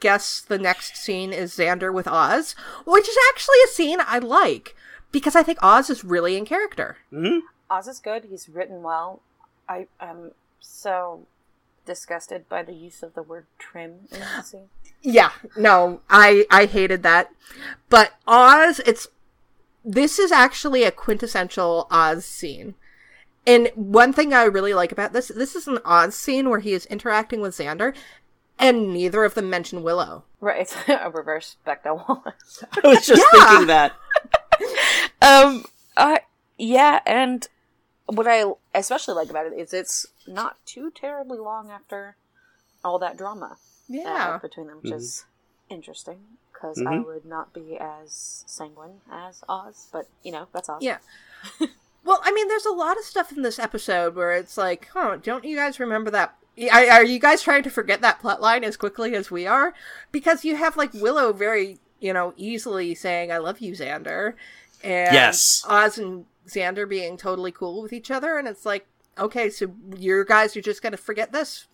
[0.00, 2.54] guess the next scene is Xander with Oz,
[2.86, 4.74] which is actually a scene I like
[5.12, 6.98] because I think Oz is really in character.
[7.10, 7.38] hmm
[7.70, 8.24] Oz is good.
[8.24, 9.20] He's written well.
[9.68, 11.26] I am so
[11.84, 14.68] disgusted by the use of the word trim in the scene.
[15.02, 17.30] Yeah, no, I I hated that.
[17.88, 19.08] But Oz, it's
[19.84, 22.74] this is actually a quintessential Oz scene.
[23.46, 26.74] And one thing I really like about this, this is an Oz scene where he
[26.74, 27.94] is interacting with Xander,
[28.58, 30.24] and neither of them mention Willow.
[30.40, 32.64] Right, it's a reverse Bechdel Wallace.
[32.72, 33.46] I was just Yeah.
[33.48, 33.92] thinking that.
[35.22, 35.64] um,
[35.96, 36.18] uh,
[36.56, 37.46] yeah, and
[38.06, 38.44] what I
[38.74, 42.16] especially like about it is it's not too terribly long after
[42.84, 43.56] all that drama
[43.88, 44.32] Yeah.
[44.32, 44.98] had between them, which Mm-hmm.
[44.98, 45.24] is
[45.68, 46.20] interesting
[46.52, 50.82] because I would not be as sanguine as Oz, but you know that's Oz.
[50.82, 50.98] Yeah.
[52.04, 55.18] well, I mean, there's a lot of stuff in this episode where it's like, huh,
[55.22, 56.34] don't you guys remember that?
[56.72, 59.74] Are are you guys trying to forget that plot line as quickly as we are?
[60.12, 64.34] Because you have like Willow very, you know, easily saying, I love you, Xander.
[64.82, 65.64] And Yes.
[65.68, 68.38] Oz and Xander being totally cool with each other.
[68.38, 68.86] And it's like,
[69.18, 71.66] okay, so your guys are just going to forget this?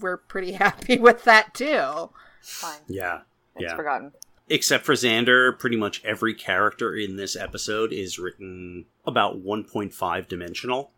[0.00, 2.10] We're pretty happy with that too.
[2.42, 2.78] fine.
[2.88, 3.20] Yeah.
[3.56, 3.76] It's Yeah.
[3.76, 4.12] forgotten.
[4.48, 10.90] Except for Xander, pretty much every character in this episode is written about 1.5 dimensional.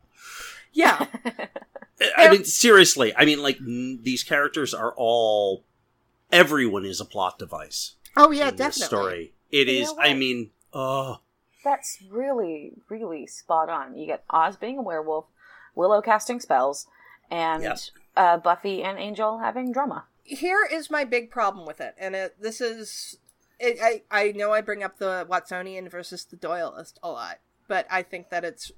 [0.73, 1.07] Yeah.
[2.17, 3.13] I mean, seriously.
[3.17, 5.65] I mean, like, n- these characters are all.
[6.31, 7.97] Everyone is a plot device.
[8.17, 8.67] Oh, yeah, in definitely.
[8.81, 9.35] This story.
[9.51, 9.95] It You is.
[9.99, 11.19] I mean, oh.
[11.65, 13.97] That's really, really spot on.
[13.97, 15.27] You get Oz being a werewolf,
[15.75, 16.87] Willow casting spells,
[17.31, 17.79] and Yep.
[18.17, 20.07] uh, Buffy and Angel having drama.
[20.25, 23.19] here is my big problem with it, and it, this is
[23.61, 27.87] it, I I know I bring up the Watsonian versus the Doyleist a lot, but
[27.91, 28.73] I think that it's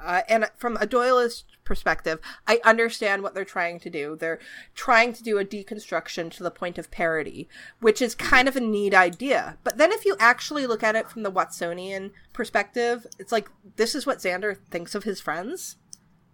[0.00, 4.16] uh, and from a Doyleist perspective, I understand what they're trying to do.
[4.16, 4.38] They're
[4.74, 7.48] trying to do a deconstruction to the point of parody,
[7.80, 9.58] which is kind of a neat idea.
[9.64, 13.94] But then if you actually look at it from the Watsonian perspective, it's like this
[13.94, 15.76] is what Xander thinks of his friends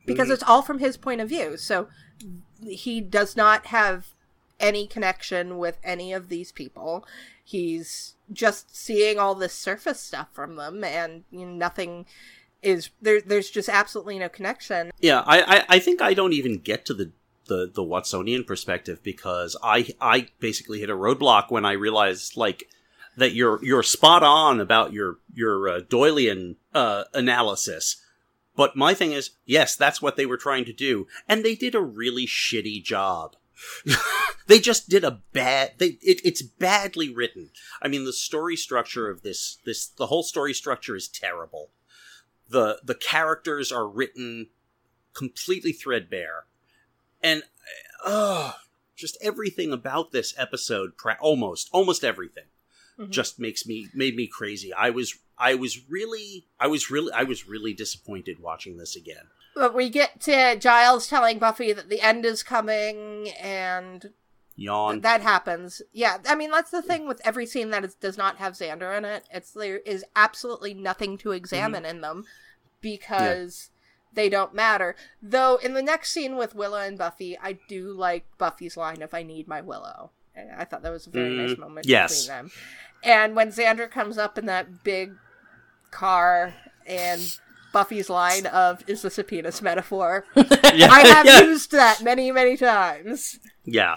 [0.07, 1.57] because it's all from his point of view.
[1.57, 1.89] So
[2.67, 4.09] he does not have
[4.61, 7.07] any connection with any of these people.
[7.43, 12.07] He's just seeing all this surface stuff from them, and you know, nothing
[12.65, 13.21] is there.
[13.21, 14.91] There's just absolutely no connection.
[15.01, 17.13] Yeah, I, I, I think I don't even get to the,
[17.47, 22.65] the, the Watsonian perspective because I I basically hit a roadblock when I realized like
[23.17, 28.01] that you're you're spot on about your your uh, Doylean uh, analysis.
[28.57, 31.75] But my thing is, yes, that's what they were trying to do, and they did
[31.75, 33.35] a really shitty job.
[34.47, 35.73] they just did a bad.
[35.79, 37.51] They it, it's badly written.
[37.83, 41.71] I mean, the story structure of this this the whole story structure is terrible.
[42.49, 44.49] The The characters are written
[45.15, 46.45] completely threadbare,
[47.23, 47.45] and
[48.05, 48.53] uh,
[48.97, 52.45] just everything about this episode, almost almost everything,
[53.11, 54.73] just makes me made me crazy.
[54.73, 59.29] I was I was really I was really I was really disappointed watching this again.
[59.55, 64.13] But we get to Giles telling Buffy that the end is coming, and
[64.57, 65.01] Yawn.
[65.01, 65.83] that happens.
[65.93, 68.97] Yeah, I mean that's the thing with every scene that is, does not have Xander
[68.97, 69.25] in it.
[69.33, 72.25] It's there is absolutely nothing to examine in them
[72.81, 73.71] because
[74.13, 74.95] they don't matter.
[75.23, 79.13] Though in the next scene with Willow and Buffy, I do like Buffy's line of
[79.15, 80.11] "I need my Willow."
[80.57, 82.23] I thought that was a very Mm, nice moment yes.
[82.27, 82.51] between them.
[83.05, 85.13] And when Xander comes up in that big
[85.93, 86.55] car
[86.87, 87.39] and
[87.73, 90.89] Buffy's line of "Is this a penis metaphor?" yeah.
[90.91, 91.41] I have yeah.
[91.43, 93.39] used that many, many times.
[93.65, 93.97] Yeah.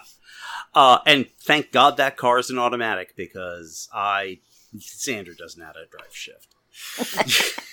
[0.78, 4.42] Uh, and thank God that car is an automatic because I
[4.78, 7.63] Xander doesn't know how to drive shift.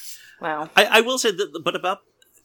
[0.40, 0.70] wow.
[0.74, 1.98] I, I will say that, but about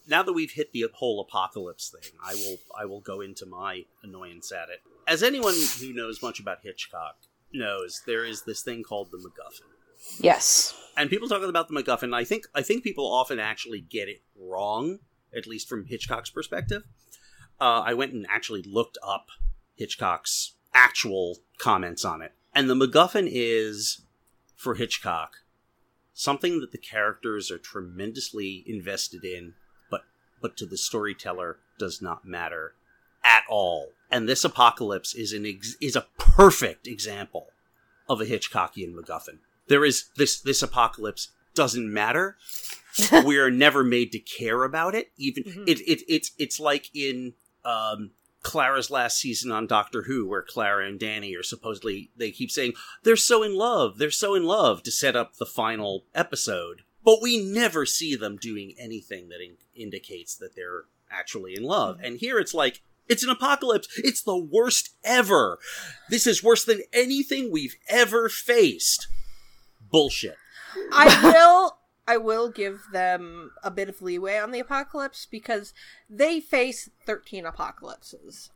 [0.06, 3.86] now that we've hit the whole apocalypse thing, I will I will go into my
[4.04, 4.82] annoyance at it.
[5.08, 7.16] As anyone who knows much about Hitchcock
[7.54, 10.22] knows, there is this thing called the MacGuffin.
[10.22, 10.76] yes.
[10.98, 14.22] and people talking about the MacGuffin, I think I think people often actually get it
[14.38, 15.00] wrong,
[15.34, 16.84] at least from Hitchcock's perspective.
[17.62, 19.28] Uh, I went and actually looked up
[19.76, 24.02] Hitchcock's actual comments on it, and the MacGuffin is
[24.56, 25.38] for Hitchcock
[26.14, 29.54] something that the characters are tremendously invested in,
[29.90, 30.02] but
[30.42, 32.76] but to the storyteller does not matter
[33.24, 33.90] at all.
[34.12, 37.48] And this apocalypse is an ex- is a perfect example
[38.08, 39.40] of a Hitchcockian MacGuffin.
[39.68, 42.38] There is this this apocalypse doesn't matter.
[43.26, 45.12] we are never made to care about it.
[45.18, 47.34] Even it, it it's it's like in
[47.66, 48.12] um,
[48.44, 52.74] Clara's last season on Doctor Who, where Clara and Danny are supposedly they keep saying
[53.04, 57.22] they're so in love, they're so in love to set up the final episode, but
[57.22, 62.00] we never see them doing anything that in- indicates that they're actually in love.
[62.04, 63.88] And here it's like it's an apocalypse.
[63.98, 65.60] It's the worst ever.
[66.10, 69.08] This is worse than anything we've ever faced.
[69.90, 70.38] Bullshit.
[70.92, 71.78] I will
[72.08, 75.74] I will give them a bit of leeway on the apocalypse because
[76.10, 78.50] they face 13 apocalypses.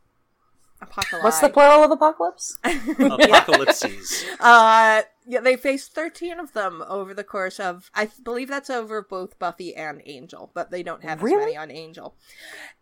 [0.80, 1.24] Apocalypse.
[1.24, 2.56] What's the plural of apocalypse?
[2.64, 4.24] Apocalypses.
[4.38, 9.02] Uh yeah, they face 13 of them over the course of I believe that's over
[9.02, 11.34] both Buffy and Angel, but they don't have Really?
[11.36, 12.14] as many on Angel.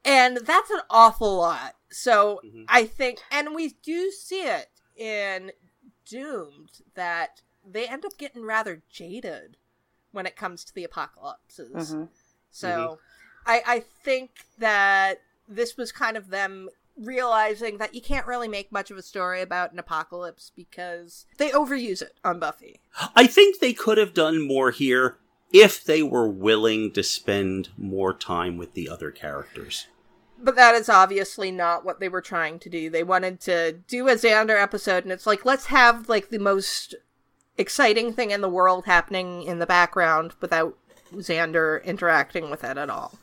[0.04, 1.76] And that's an awful lot.
[1.90, 2.66] So Mhm.
[2.68, 5.52] I think and we do see it in
[6.04, 9.56] Doomed that they end up getting rather jaded
[10.12, 11.94] when it comes to the apocalypses.
[11.94, 12.08] Mhm.
[12.50, 12.98] So
[13.46, 18.72] I I think that this was kind of them realizing that you can't really make
[18.72, 22.80] much of a story about an apocalypse because they overuse it on Buffy.
[23.14, 25.18] I think they could have done more here
[25.52, 29.86] if they were willing to spend more time with the other characters.
[30.38, 32.90] But that is obviously not what they were trying to do.
[32.90, 36.94] They wanted to do a Xander episode and it's like let's have like the most
[37.58, 40.76] exciting thing in the world happening in the background without
[41.14, 43.18] Xander interacting with it at all.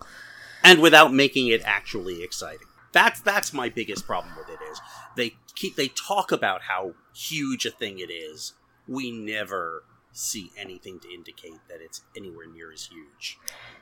[0.64, 2.68] and without making it actually exciting.
[2.94, 4.80] That's that's my biggest problem with it is
[5.18, 8.54] they keep they talk about how huge a thing it is.
[8.88, 13.38] We never see anything to indicate that it's anywhere near as huge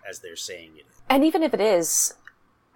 [0.09, 1.01] as they're saying it is.
[1.09, 2.13] And even if it is,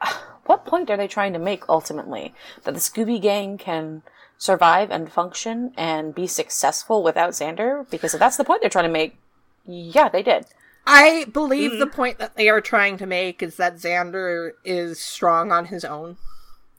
[0.45, 2.33] what point are they trying to make ultimately?
[2.63, 4.03] That the Scooby Gang can
[4.37, 7.89] survive and function and be successful without Xander?
[7.89, 9.17] Because if that's the point they're trying to make,
[9.65, 10.45] yeah, they did.
[10.87, 11.79] I believe hmm.
[11.79, 15.83] the point that they are trying to make is that Xander is strong on his
[15.83, 16.17] own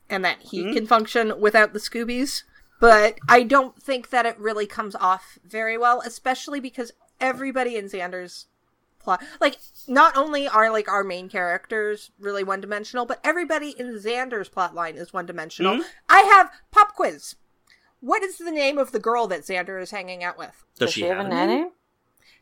[0.08, 0.72] and that he hmm.
[0.72, 2.42] can function without the Scoobies.
[2.78, 7.86] But I don't think that it really comes off very well, especially because everybody in
[7.86, 8.46] Xander's
[8.98, 9.56] plot like
[9.88, 14.96] not only are like our main characters really one dimensional, but everybody in Xander's plotline
[14.96, 15.76] is one dimensional.
[15.76, 15.82] Hmm.
[16.08, 17.36] I have pop quiz.
[18.06, 20.64] What is the name of the girl that Xander is hanging out with?
[20.78, 21.70] Does she have a a nanny?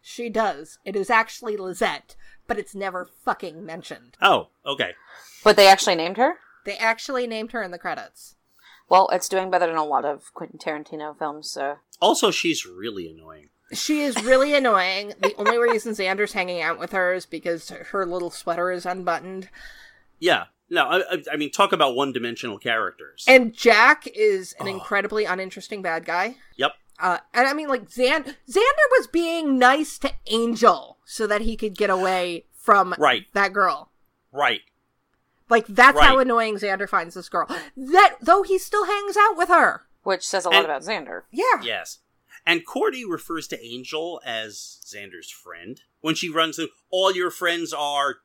[0.03, 0.79] She does.
[0.85, 4.19] It is actually Lizette, but it's never fucking mentioned.
[4.21, 4.91] Oh, okay.
[5.43, 6.35] But they actually named her?
[6.67, 8.37] They actually named her in the credits.
[8.91, 11.79] Well, it's doing better than a lot of Quentin Tarantino films, so.
[11.99, 13.49] Also, she's really annoying.
[13.73, 15.15] She is really annoying.
[15.19, 19.49] The only reason Xander's hanging out with her is because her little sweater is unbuttoned.
[20.19, 20.45] Yeah.
[20.75, 23.25] No, I, I- I mean, talk about one-dimensional characters.
[23.29, 26.37] And Jack is an incredibly uninteresting bad guy.
[26.57, 26.73] yep.
[26.99, 31.57] Uh, and I mean, like, Xan- Xander was being nice to Angel so that he
[31.57, 33.25] could get away from Right.
[33.35, 33.91] that girl.
[34.31, 34.61] Right.
[35.51, 37.47] Like, that's how annoying Xander finds this girl.
[37.77, 39.87] That, though he still hangs out with her.
[40.05, 41.23] Which says a lot And- about Xander.
[41.33, 41.63] Yeah.
[41.63, 41.99] Yes.
[42.47, 45.81] And Cordy refers to Angel as Xander's friend.
[46.01, 48.17] When she runs through, all your friends are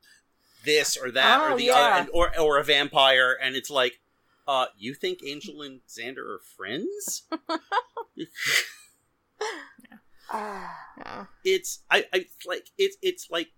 [0.64, 1.74] this or that Oh, or the yeah.
[1.74, 4.00] other, and, or or a vampire, and it's like,
[4.48, 7.22] uh, you think Angel and Xander are friends?
[10.32, 11.24] Yeah.
[11.44, 13.48] it's I I like it's it's like,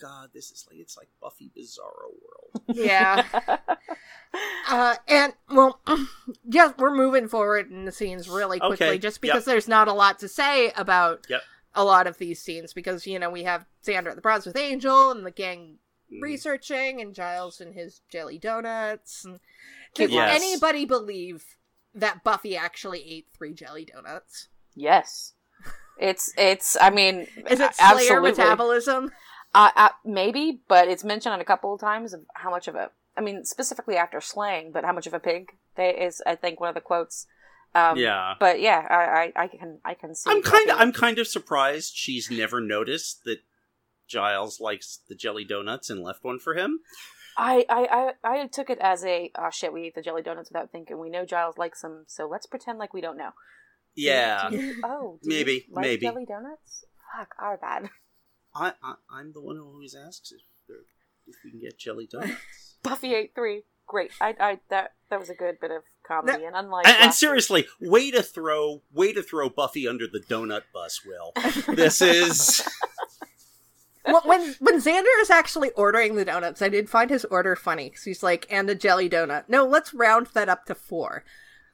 [0.00, 2.64] God, this is like it's like Buffy Bizarro World.
[2.74, 3.24] Yeah.
[4.68, 5.80] uh, and, well,
[6.50, 9.32] yeah, we're moving forward in the scenes really quickly Okay, just yep.
[9.34, 11.42] because there's not a lot to say about Yep.
[11.74, 14.56] a lot of these scenes because, you know, we have Xander at the Bronze with
[14.56, 15.76] Angel and the gang
[16.12, 16.22] Mhm.
[16.22, 19.24] researching and Giles and his jelly donuts.
[19.24, 19.40] And
[19.94, 20.36] Cute does Yes.
[20.42, 21.56] anybody believe
[21.94, 24.48] that Buffy actually ate three jelly donuts?
[24.74, 25.34] Yes.
[25.98, 28.30] It's, it's, I mean, Is it Slayer absolutely.
[28.30, 29.10] metabolism?
[29.54, 32.74] Uh, uh, maybe, but it's mentioned on a couple of times of how much of
[32.76, 36.36] a, I mean, specifically after slaying, but how much of a pig they is, I
[36.36, 37.26] think, one of the quotes.
[37.74, 38.34] Um, Yeah.
[38.38, 40.30] But yeah, I, I, I can, I can see.
[40.30, 43.40] I'm kind of I'm kind of surprised she's never noticed that
[44.08, 46.80] Giles likes the jelly donuts and left one for him.
[47.36, 50.50] I, I, I, I took it as a, oh shit, we eat the jelly donuts
[50.50, 50.98] without thinking.
[50.98, 53.30] We know Giles likes them, so let's pretend like we don't know.
[53.96, 56.06] Do you- Yeah, do you- oh, do you Maybe, like maybe.
[56.06, 56.84] jelly donuts?
[57.16, 57.90] Fuck, our bad.
[58.54, 60.78] I, I I'm the one who always asks if there,
[61.26, 62.76] if we can get jelly donuts.
[62.82, 63.62] Buffy ate three.
[63.86, 64.10] Great.
[64.20, 67.14] I, I, that, that was a good bit of comedy, and unlike and, and week-
[67.14, 71.32] seriously, way to throw way to throw Buffy under the donut bus, Will.
[71.74, 72.62] This is
[74.06, 77.90] Well, when when Xander is actually ordering the donuts, I did find his order funny
[77.90, 81.24] because he's like, "And a jelly donut." No, let's round that up to four.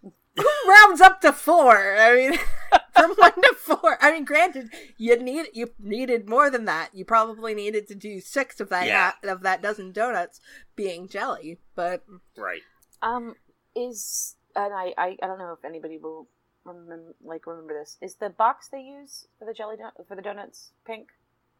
[0.03, 1.97] Who rounds up to four?
[1.97, 2.39] I mean,
[2.95, 3.99] from one to four.
[4.01, 6.91] I mean, granted, you need you needed more than that.
[6.93, 9.13] You probably needed to do six of that Yeah.
[9.23, 10.41] of that dozen donuts
[10.75, 11.59] being jelly.
[11.77, 12.05] But
[12.37, 12.63] Right.
[13.03, 13.37] Um,
[13.77, 16.27] is and I, I I don't know if anybody will
[16.65, 17.97] remember like remember this.
[18.01, 21.09] Is the box they use for the jelly don- for the donuts pink?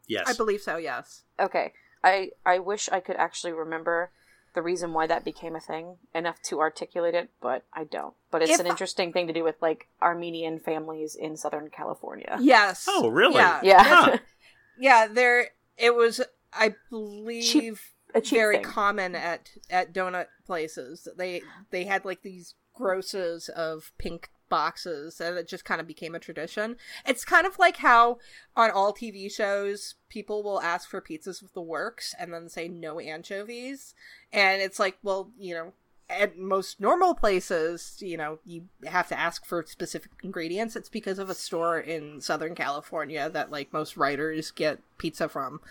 [0.07, 0.25] Yes.
[0.27, 0.77] I believe so.
[0.77, 1.23] Yes.
[1.39, 1.73] Okay.
[2.03, 4.11] I I wish I could actually remember
[4.53, 8.13] the reason why that became a thing enough to articulate it, but I don't.
[8.31, 11.69] But it's If an I- interesting thing to do with like Armenian families in Southern
[11.69, 12.37] California.
[12.39, 12.85] Yes.
[12.87, 13.35] Oh, really?
[13.35, 13.59] Yeah.
[13.63, 13.83] Yeah.
[13.83, 14.17] Huh.
[14.77, 15.07] Yeah.
[15.07, 15.49] There.
[15.77, 16.21] It was.
[16.53, 17.81] I believe.
[18.13, 18.63] a cheap very thing.
[18.63, 21.07] common at at donut places.
[21.17, 21.41] They
[21.71, 26.19] they had like these grosses of pink boxes and it just kind of became a
[26.19, 26.77] tradition.
[27.05, 28.19] It's kind of like how
[28.55, 32.67] on all TV shows people will ask for pizzas with the works and then say
[32.67, 33.93] no anchovies
[34.31, 35.73] and it's like well, you know,
[36.09, 40.75] at most normal places, you know, you have to ask for specific ingredients.
[40.75, 45.61] It's because of a store in Southern California that like most writers get pizza from.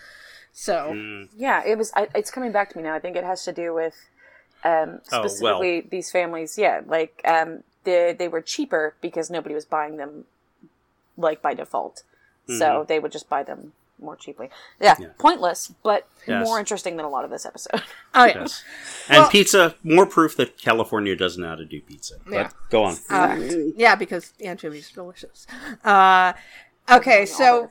[0.51, 1.29] So, Mm.
[1.35, 1.91] Yeah, it was.
[1.95, 2.95] I, it's coming back to me now.
[2.95, 3.95] I think it has to do with
[4.63, 5.29] um, Oh, well.
[5.29, 6.57] specifically these families.
[6.57, 10.25] Yeah, like um, they they were cheaper because nobody was buying them
[11.17, 12.03] like by default,
[12.47, 13.71] so they would just buy them
[14.01, 14.49] more cheaply.
[14.81, 15.03] Yeah, Mm-hmm.
[15.03, 15.09] Yeah.
[15.17, 16.45] pointless, but Yes.
[16.45, 17.81] more interesting than a lot of this episode.
[18.13, 18.39] oh yeah.
[18.41, 18.63] Yes.
[19.09, 22.15] And Well- pizza, more proof that California doesn't know how to do pizza.
[22.25, 22.49] But Yeah.
[22.69, 22.97] go on.
[23.09, 23.37] Uh,
[23.77, 25.47] yeah, because anchovies are delicious.
[25.85, 26.33] Uh,
[26.91, 27.69] okay, so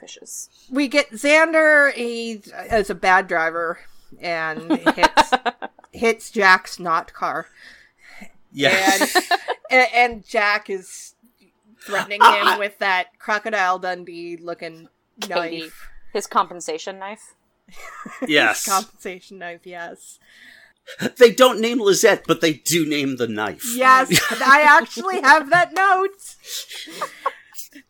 [0.71, 1.93] we get Xander.
[1.93, 2.41] He
[2.73, 3.81] is a bad driver
[4.21, 5.31] and hits
[5.93, 7.49] hits Jack's not car,
[8.53, 9.15] Yes.
[9.15, 9.41] and,
[9.75, 11.15] and and Jack is
[11.85, 14.89] threatening him with that crocodile Dundee looking
[15.29, 17.35] knife, His compensation knife.
[18.27, 18.67] yes.
[18.67, 19.61] compensation knife.
[19.65, 20.19] Yes,
[21.19, 23.65] they don't name Lysette, but they do name the knife.
[23.75, 26.37] yes, I actually have that note.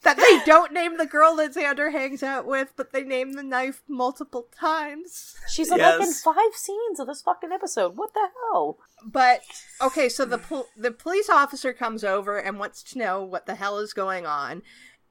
[0.02, 3.42] That they don't name the girl that Xander hangs out with, but they name the
[3.42, 5.34] knife multiple times.
[5.50, 7.96] She's in like in five scenes of this fucking episode.
[7.96, 8.78] What the hell?
[9.04, 9.42] But
[9.80, 13.54] okay, so the pol- the police officer comes over and wants to know what the
[13.56, 14.62] hell is going on,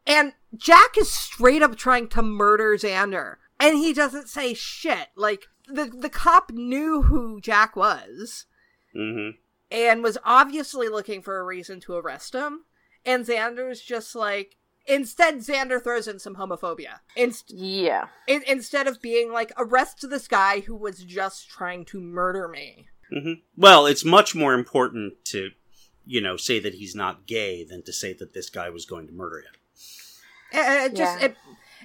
[0.07, 5.09] and Jack is straight up trying to murder Xander, and he doesn't say shit.
[5.15, 8.45] Like the the cop knew who Jack was
[8.93, 9.29] hmm
[9.71, 12.65] and was obviously looking for a reason to arrest him,
[13.05, 14.57] and Xander's just like.
[14.85, 16.99] Instead, Xander throws in some homophobia.
[17.15, 18.07] Inst- Yeah.
[18.27, 22.87] in- instead of being like, arrest this guy who was just trying to murder me.
[23.09, 25.51] hmm Well, it's much more important to,
[26.05, 29.07] you know, say that he's not gay than to say that this guy was going
[29.07, 29.53] to murder him.
[30.51, 31.25] It, it just Yeah.
[31.27, 31.35] it,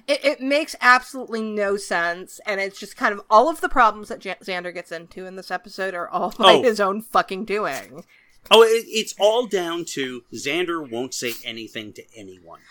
[0.07, 4.09] it it makes absolutely no sense, and it's just kind of all of the problems
[4.09, 6.63] that J- Xander gets into in this episode are all by Oh.
[6.63, 8.03] his own fucking doing.
[8.51, 12.61] Oh, it, it's all down to Xander won't say anything to anyone.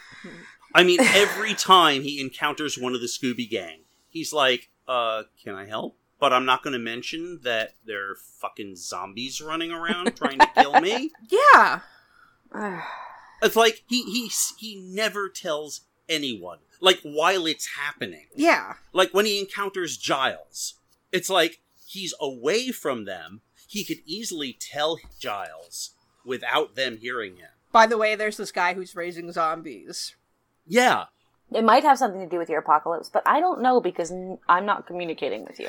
[0.74, 5.54] I mean, every time he encounters one of the Scooby Gang, he's like, uh, can
[5.54, 5.96] I help?
[6.20, 10.50] But I'm not going to mention that there are fucking zombies running around trying to
[10.56, 11.10] kill me.
[11.30, 11.80] Yeah,
[13.40, 16.58] It's like he he he never tells anyone.
[16.80, 18.26] Like while it's happening.
[18.34, 20.74] yeah, Like when he encounters Giles,
[21.12, 23.42] it's like he's away from them.
[23.68, 25.90] He could easily tell Giles
[26.24, 27.50] without them hearing him.
[27.70, 30.16] By the way, there's this guy who's raising zombies.
[30.66, 31.04] Yeah.
[31.52, 34.10] It might have something to do with your apocalypse, but I don't know because
[34.48, 35.68] I'm not communicating with you.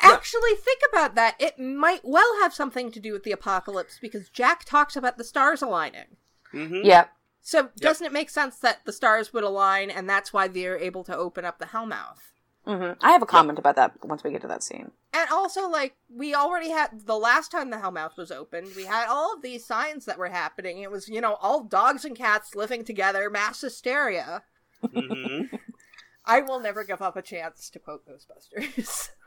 [0.00, 1.36] Actually, think about that.
[1.38, 5.24] It might well have something to do with the apocalypse because Jack talks about the
[5.24, 6.16] stars aligning.
[6.50, 7.06] hmm Yeah.
[7.42, 11.04] So, doesn't it make sense that the stars would align and that's why they're able
[11.04, 12.32] to open up the Hellmouth?
[12.66, 14.90] Hmm I have a comment about that once we get to that scene.
[15.12, 19.06] And also, like, we already had the last time the Hellmouth was opened, we had
[19.08, 20.78] all of these signs that were happening.
[20.78, 24.42] It was, you know, all dogs and cats living together, mass hysteria.
[24.80, 25.42] hmm
[26.26, 29.10] I will never give up a chance to quote Ghostbusters.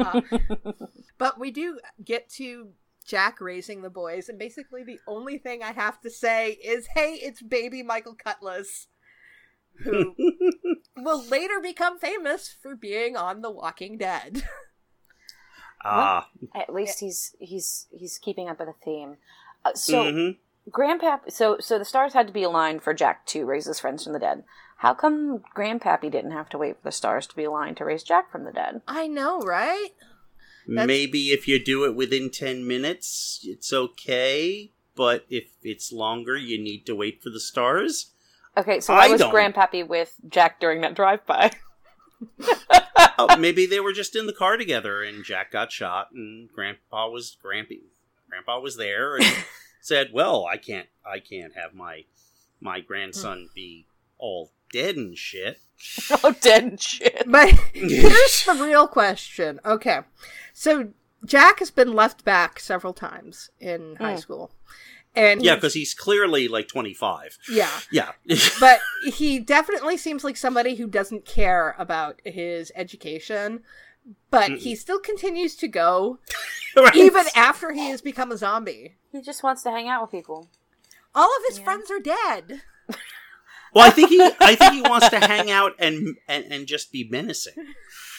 [0.00, 0.20] Uh,
[1.16, 2.70] but we do get to
[3.06, 7.20] Jack raising the boys, and basically the only thing I have to say is hey,
[7.22, 8.86] it's baby Michael Cudlitz,
[9.84, 10.14] who
[10.96, 14.42] will later become famous for being on The Walking Dead.
[15.84, 16.28] Ah.
[16.56, 19.16] At least he's he's he's keeping up with a theme.
[19.64, 20.36] Uh, so Mhm.
[20.68, 24.02] Grandpap, so so the stars had to be aligned for Jack to raise his friends
[24.04, 24.42] from the dead.
[24.78, 28.02] How come Grandpappy didn't have to wait for the stars to be aligned to raise
[28.02, 28.82] Jack from the dead?
[28.88, 29.90] I know, right?
[30.66, 34.72] That's- Maybe if you do it within 10 minutes, it's okay.
[34.96, 38.12] But if it's longer, you need to wait for the stars.
[38.58, 39.32] Okay, so I why was don't.
[39.34, 41.52] Grandpappy with Jack during that drive-by?
[43.18, 47.08] oh, maybe they were just in the car together and Jack got shot and Grandpa
[47.08, 47.82] was Grampy.
[48.28, 49.24] Grandpa was there and
[49.80, 52.04] said, "Well, I can't I can't have my
[52.60, 53.86] my grandson be
[54.18, 55.60] all dead and shit.
[56.24, 57.22] oh, dead and shit.
[57.26, 59.60] But here's the real question.
[59.64, 60.00] Okay.
[60.52, 60.88] So
[61.24, 64.20] Jack has been left back several times in high Mm.
[64.20, 64.50] school.
[65.16, 67.38] And Yeah, because he's clearly like 25.
[67.50, 67.70] yeah.
[67.90, 68.12] Yeah.
[68.60, 73.60] But he definitely seems like somebody who doesn't care about his education.
[74.30, 76.18] But he still continues to go
[76.76, 76.94] Right.
[76.96, 78.96] even after he has become a zombie.
[79.12, 80.48] He just wants to hang out with people.
[81.14, 82.62] All of his friends are dead.
[83.74, 86.90] Well, I think he I think he wants to hang out and and, and just
[86.90, 87.52] be menacing.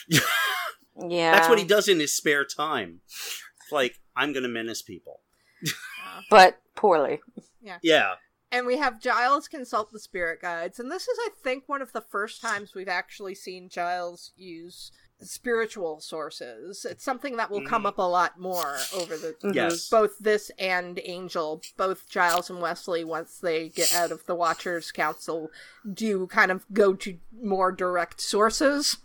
[0.07, 1.31] Yeah.
[1.31, 3.01] That's what he does in his spare time.
[3.07, 5.21] It's like I'm going to menace people.
[6.29, 7.21] But poorly.
[7.61, 7.77] Yeah.
[7.81, 8.13] Yeah.
[8.51, 10.79] And we have Giles consult the spirit guides.
[10.79, 14.91] And this is, I think, one of the first times we've actually seen Giles use
[15.21, 16.85] spiritual sources.
[16.89, 17.87] It's something that will come Mhm.
[17.87, 19.89] up a lot more over the Yes.
[19.89, 21.61] both this and Angel.
[21.77, 25.51] Both Giles and Wesley, once they get out of the Watchers Council,
[25.91, 28.97] do kind of go to more direct sources.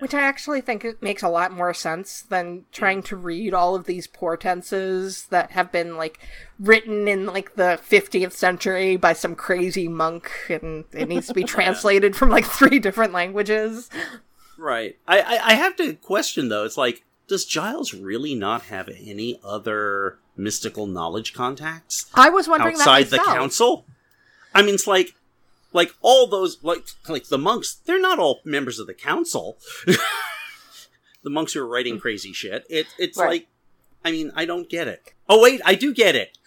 [0.00, 3.06] Which I actually think it makes a lot more sense than trying mm.
[3.06, 6.18] to read all of these portenses that have been like
[6.58, 11.44] written in like the 15th century by some crazy monk and it needs to be
[11.44, 13.90] translated from like three different languages.
[14.56, 14.96] Right.
[15.06, 16.64] I, I I have to question though.
[16.64, 22.76] It's like does Giles really not have any other mystical knowledge contacts I was wondering
[22.76, 23.84] outside the council?
[24.54, 25.14] I mean, it's like
[25.72, 27.74] like all those like like the monks.
[27.74, 29.58] They're not all members of the council.
[31.22, 32.64] the monks who are writing crazy shit.
[32.68, 33.28] It it's Right.
[33.28, 33.46] like
[34.04, 35.12] I mean I don't get it.
[35.28, 36.38] Oh wait, I do get it.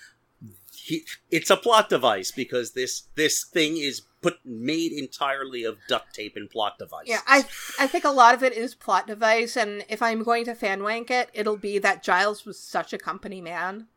[0.73, 6.13] He, it's a plot device because this this thing is put made entirely of duct
[6.13, 7.05] tape and plot device.
[7.07, 7.45] Yeah, I
[7.79, 11.09] I think a lot of it is plot device, and if I'm going to fanwank
[11.09, 13.87] it, it'll be that Giles was such a company man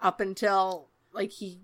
[0.00, 1.60] up until like he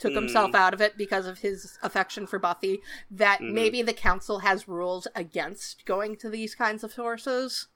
[0.00, 2.82] took himself out of it because of his affection for Buffy.
[3.10, 3.52] That Mhm.
[3.52, 7.68] maybe the council has rules against going to these kinds of sources.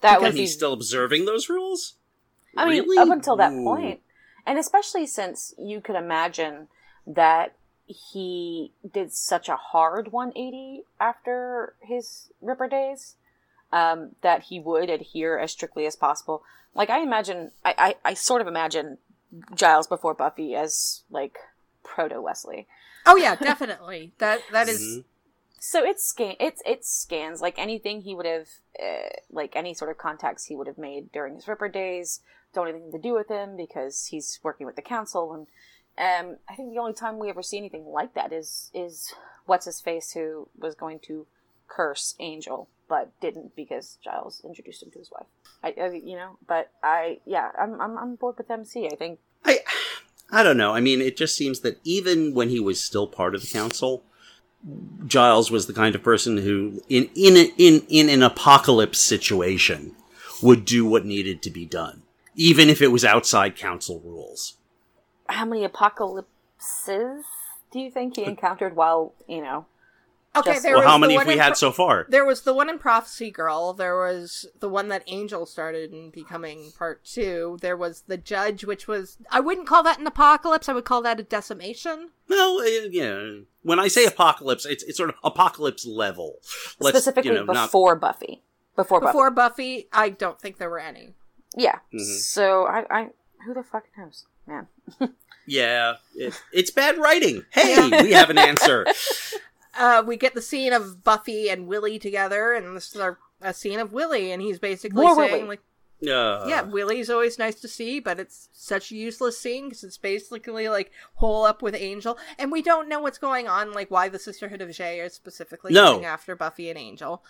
[0.00, 1.96] That and would be he's still observing those rules.
[2.56, 2.98] I mean, Really?
[2.98, 3.64] up until that Ooh.
[3.64, 4.00] point,
[4.46, 6.68] and especially since you could imagine
[7.06, 7.54] that
[7.86, 13.16] he did such a hard 180 after his Ripper days,
[13.72, 16.44] um, that he would adhere as strictly as possible.
[16.74, 18.98] Like I imagine, I, I, I sort of imagine
[19.54, 21.36] Giles before Buffy as like
[21.84, 22.66] proto Wesley.
[23.06, 24.12] Oh yeah, definitely.
[24.18, 25.04] that that is- Mhm.
[25.60, 28.48] So it scan it's it's scans like anything he would have
[28.82, 32.20] uh, like any sort of contacts he would have made during his Ripper days
[32.52, 35.46] don't have anything to do with him because he's working with the council and
[35.96, 39.14] um I think the only time we ever see anything like that is is
[39.46, 41.26] what's his face who was going to
[41.66, 45.26] curse Angel but didn't because Giles introduced him to his wife.
[45.62, 49.18] I, I you know but I yeah I'm I'm on board with MC I think
[49.46, 49.60] I
[50.30, 50.74] I don't know.
[50.74, 54.02] I mean, it just seems that even when he was still part of the council,
[55.06, 59.94] Giles was the kind of person who, in in a, in in an apocalypse situation,
[60.42, 62.02] would do what needed to be done,
[62.34, 64.54] even if it was outside council rules.
[65.28, 67.24] how many apocalypses
[67.70, 69.66] do you think he encountered while you know
[70.36, 70.58] okay.
[70.58, 72.06] There Well, was how many have we had Pro- so far?
[72.08, 73.72] There was the one in Prophecy Girl.
[73.72, 77.58] There was the one that Angel started in becoming part two.
[77.60, 80.68] There was the Judge, which was I wouldn't call that an apocalypse.
[80.68, 82.10] I would call that a decimation.
[82.28, 83.40] Well, uh, yeah.
[83.62, 86.36] When I say apocalypse, it's it's sort of apocalypse level.
[86.80, 88.42] Let's, specifically you know, not- before Buffy.
[88.76, 89.08] Before, Buffy.
[89.10, 91.14] Before Buffy, I don't think there were any.
[91.56, 91.78] Yeah.
[91.94, 92.18] Mhm.
[92.18, 93.08] So I, I,
[93.46, 94.66] who the fuck knows, man?
[95.46, 97.44] yeah, it, it's bad writing.
[97.52, 98.84] Hey, we have an answer.
[99.78, 103.52] Uh, we get the scene of Buffy and Willie together, and this is our, a
[103.54, 105.48] scene of Willie, and he's basically More saying Willie.
[105.48, 105.60] like,
[106.02, 109.96] Uh, "Yeah, Willie's always nice to see, but it's such a useless scene because it's
[109.98, 114.08] basically like hole up with Angel, and we don't know what's going on, like why
[114.08, 115.94] the Sisterhood of Jhe is specifically No.
[115.94, 117.24] going after Buffy and Angel."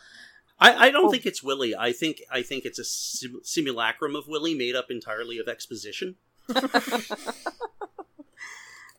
[0.59, 1.74] I, I don't Well- think it's Willie.
[1.76, 6.16] I think I think it's a sim- simulacrum of Willie made up entirely of exposition.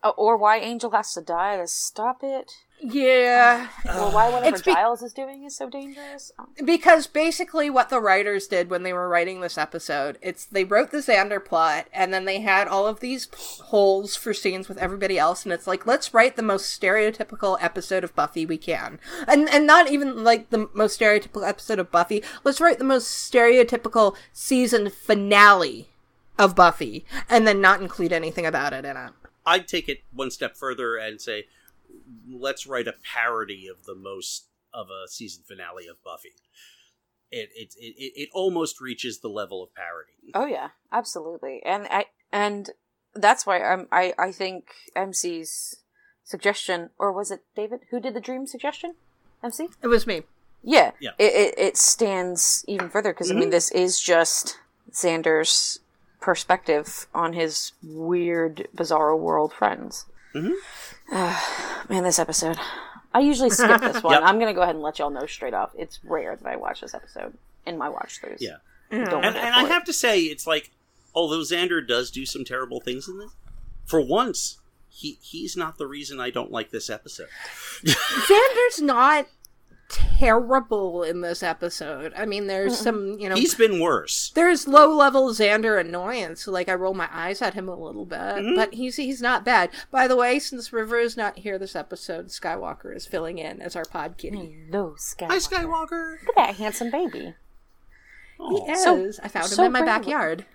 [0.06, 2.52] Uh, or why Angel has to die to stop it?
[2.80, 6.32] Yeah, or why whatever It's be- Giles is doing is so dangerous?
[6.38, 6.46] Oh.
[6.64, 10.92] because basically what the writers did when they were writing this episode it's they wrote
[10.92, 15.18] the xander plot and then they had all of these holes for scenes with everybody
[15.18, 19.50] else and it's like let's write the most stereotypical episode of buffy we can and
[19.50, 24.16] and not even like the most stereotypical episode of buffy let's write the most stereotypical
[24.34, 25.90] season finale
[26.38, 29.12] of buffy and then not include anything about it in it
[29.46, 31.46] I'd take it one step further and say,
[32.30, 36.34] let's write a parody of the most of a season finale of Buffy.
[37.32, 40.32] It it it, it, it almost reaches the level of parody.
[40.34, 41.62] Oh yeah, absolutely.
[41.66, 42.70] And I and
[43.14, 45.78] that's why I'm I I think MC's
[46.24, 48.96] suggestion, or was it David who did the dream suggestion?
[49.44, 49.70] MC.
[49.82, 50.24] It was me.
[50.64, 51.12] Yeah, Yeah.
[51.20, 53.52] It, it it stands even further because I mean mm-hmm.
[53.52, 54.60] this is just
[54.92, 55.80] Xander's
[56.26, 60.06] perspective on his weird, bizarro world friends.
[60.34, 61.94] Mm-hmm.
[61.94, 62.58] man, this episode.
[63.14, 64.16] I usually skip this one.
[64.16, 64.24] Yep.
[64.26, 65.70] I'm gonna go ahead and let y'all know straight off.
[65.78, 68.38] It's rare that I watch this episode in my watch throughs.
[68.40, 68.58] Yeah.
[68.90, 69.70] Don't And, and I it.
[69.70, 70.72] have to say, it's like,
[71.14, 73.32] although Xander does do some terrible things in this,
[73.86, 74.58] for once,
[74.90, 77.30] he he's not the reason I don't like this episode.
[77.86, 79.28] Xander's not
[79.90, 82.14] terrible in this episode.
[82.16, 84.32] I mean, there's some, you know, He's been worse.
[84.36, 86.48] there's low level Xander annoyance.
[86.48, 88.56] Like I roll my eyes at him a little bit, mm-hmm.
[88.56, 89.70] but he's he's not bad.
[89.92, 93.76] By the way, since River is not here this episode, Skywalker is filling in as
[93.76, 94.66] our pod kitty.
[94.72, 95.28] Hello, Skywalker.
[95.30, 96.12] Hi, Skywalker.
[96.26, 97.36] Look at that handsome baby.
[98.40, 98.84] Oh, He is.
[98.84, 99.86] So- I found him in my rare.
[99.86, 100.46] backyard.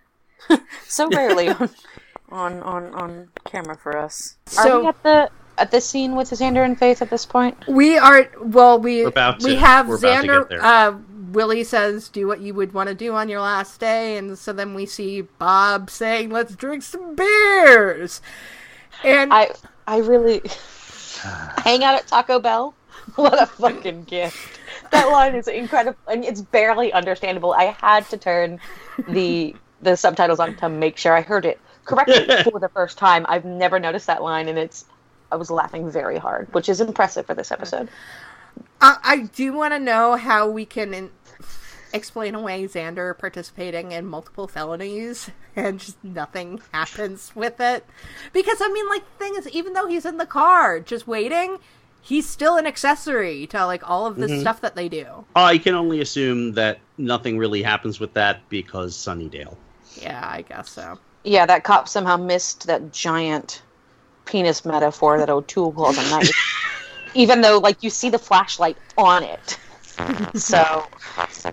[0.86, 1.70] So rarely on,
[2.30, 4.36] on on on camera for us.
[4.58, 7.56] Are So- we at the at this scene with Xander and Faith at this point?
[7.68, 8.80] We are well.
[8.80, 10.50] We We're about we have we're Xander.
[10.60, 10.96] Uh,
[11.32, 14.52] Willie says, "Do what you would want to do on your last day," and so
[14.52, 18.22] then we see Bob saying, "Let's drink some beers."
[19.04, 19.50] And I
[19.86, 20.42] I really
[21.58, 22.74] hang out at Taco Bell.
[23.16, 24.60] What a fucking gift!
[24.92, 27.52] That line is incredible, and it's barely understandable.
[27.52, 28.60] I had to turn
[29.08, 33.26] the the subtitles on to make sure I heard it correctly for the first time.
[33.28, 34.84] I've never noticed that line, and it's
[35.32, 37.88] I was laughing very hard, which is impressive for this episode.
[38.80, 41.10] I, I do want to know how we can in-
[41.92, 47.84] explain away Xander participating in multiple felonies and just nothing happens with it.
[48.32, 51.58] Because, I mean, like, the thing is, even though he's in the car just waiting,
[52.00, 54.40] he's still an accessory to, like, all of the mm-hmm.
[54.40, 55.24] stuff that they do.
[55.36, 59.56] I can only assume that nothing really happens with that because Sunnydale.
[60.00, 60.98] Yeah, I guess so.
[61.24, 63.62] Yeah, that cop somehow missed that giant
[64.30, 66.30] penis metaphor that O'Toole calls a knife.
[67.14, 69.58] Even though, like, you see the flashlight on it.
[70.34, 71.52] So, cops in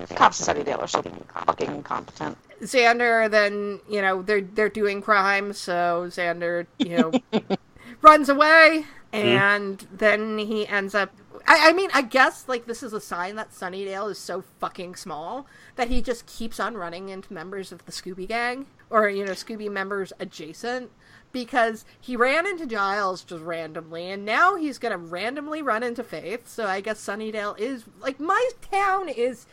[0.55, 1.03] Sunnydale are so
[1.45, 2.38] fucking incompetent.
[2.61, 7.11] Xander then, you know, they're they're doing crime, so Xander, you know,
[8.01, 9.17] runs away hmm?
[9.17, 11.11] and then he ends up
[11.47, 14.95] I, I mean, I guess like this is a sign that Sunnydale is so fucking
[14.95, 19.25] small that he just keeps on running into members of the Scooby Gang or you
[19.25, 20.91] know Scooby members adjacent
[21.32, 26.47] because he ran into Giles just randomly and now he's gonna randomly run into Faith.
[26.47, 29.45] So I guess Sunnydale is like my town is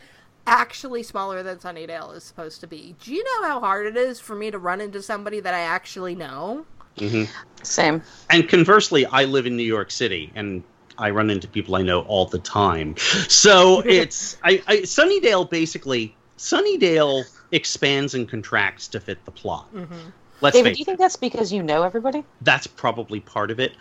[0.47, 2.95] actually smaller than Sunnydale is supposed to be.
[3.03, 5.61] Do you know how hard it is for me to run into somebody that I
[5.61, 6.65] actually know?
[6.97, 7.31] Mm-hmm.
[7.63, 8.01] Same.
[8.29, 10.63] And conversely, I live in New York City, and
[10.97, 12.95] I run into people I know all the time.
[13.27, 19.73] So it's I, I Sunnydale basically Sunnydale expands and contracts to fit the plot.
[19.73, 20.09] Mm-hmm.
[20.41, 22.23] Let's David, do you think that's because you know everybody?
[22.41, 23.73] that's probably part of it.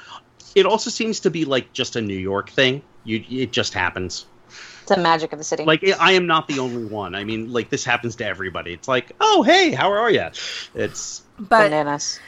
[0.55, 2.82] It also seems to be like just a New York thing.
[3.05, 4.26] You, it just happens.
[4.82, 5.64] It's the magic of the city.
[5.64, 7.14] Like I am not the only one.
[7.14, 8.72] I mean, like this happens to everybody.
[8.72, 10.28] It's like, oh hey, how are you?
[10.74, 12.20] It's But bananas.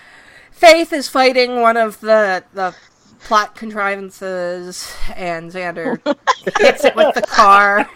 [0.51, 2.75] Faith is fighting one of the the
[3.21, 6.01] plot contrivances, and Xander
[6.59, 7.89] hits it with the car.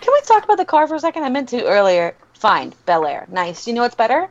[0.00, 1.24] Can we talk about the car for a second?
[1.24, 2.14] I meant to earlier.
[2.34, 3.26] Fine, Bel Air.
[3.30, 3.66] Nice.
[3.66, 4.28] You know what's better?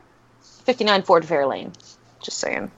[0.68, 1.72] 59 Ford Fairlane.
[2.20, 2.70] Just saying.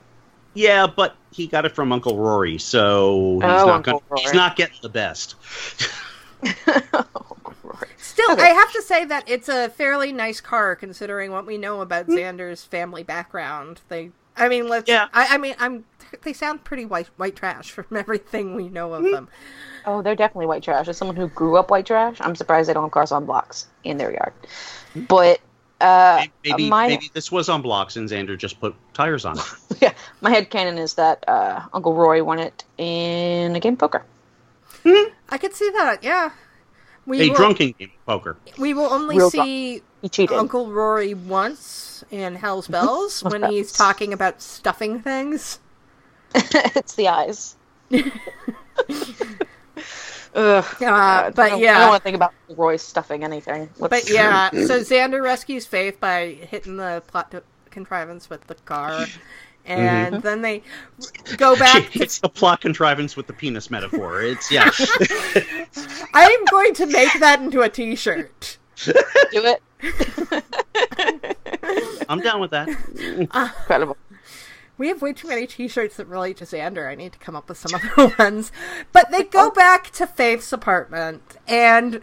[0.55, 4.33] yeah, but he got it from Uncle Rory, so he's Oh, not Uncle gonna, he's
[4.33, 5.35] not getting the best.
[7.99, 8.43] Still, Okay.
[8.43, 12.07] I have to say that it's a fairly nice car considering what we know about
[12.07, 12.17] mm.
[12.17, 13.81] Xander's family background.
[13.89, 14.89] They, I mean, let's.
[14.89, 15.09] Yeah.
[15.13, 15.85] I, I mean, I'm.
[16.23, 19.11] They sound pretty white white trash from everything we know of mm.
[19.11, 19.29] them.
[19.85, 20.87] Oh, they're definitely white trash.
[20.87, 23.67] As someone who grew up white trash, I'm surprised they don't have cars on blocks
[23.83, 24.33] in their yard.
[24.95, 25.09] Mm.
[25.09, 25.41] But
[25.81, 29.45] uh, Maybe my maybe this was on blocks and Xander just put tires on it.
[29.81, 33.79] yeah, my head canon is that uh, Uncle Roy won it in a game of
[33.79, 34.05] poker.
[34.85, 36.03] I could see that.
[36.03, 36.31] Yeah.
[37.07, 38.37] We a will, drunken game of poker.
[38.59, 39.83] We will only Real see
[40.31, 45.61] Uncle Rory once in Hell's Bells when he's talking about stuffing things.
[46.35, 47.57] it's the eyes.
[50.35, 50.65] Ugh.
[50.83, 53.69] Uh, but don't- I don't want to think about Roy stuffing anything.
[53.79, 58.55] Let's- But yeah, so Xander rescues Faith by hitting the plot to- contrivance with the
[58.55, 59.07] car,
[59.67, 60.21] and Mm-hmm.
[60.21, 60.63] then they
[61.37, 61.99] go back to.
[62.03, 64.23] it's the plot contrivance with the penis metaphor.
[64.23, 64.71] It's yeah.
[66.15, 68.59] I am going to make that into a T-shirt.
[68.85, 68.93] do
[69.35, 69.63] it.
[72.09, 72.69] I'm down with that.
[72.99, 73.97] Incredible.
[74.81, 76.89] We have way too many T-shirts that relate to Xander.
[76.89, 78.51] I need to come up with some other ones.
[78.93, 79.51] But they go oh.
[79.51, 82.01] back to Faith's apartment, and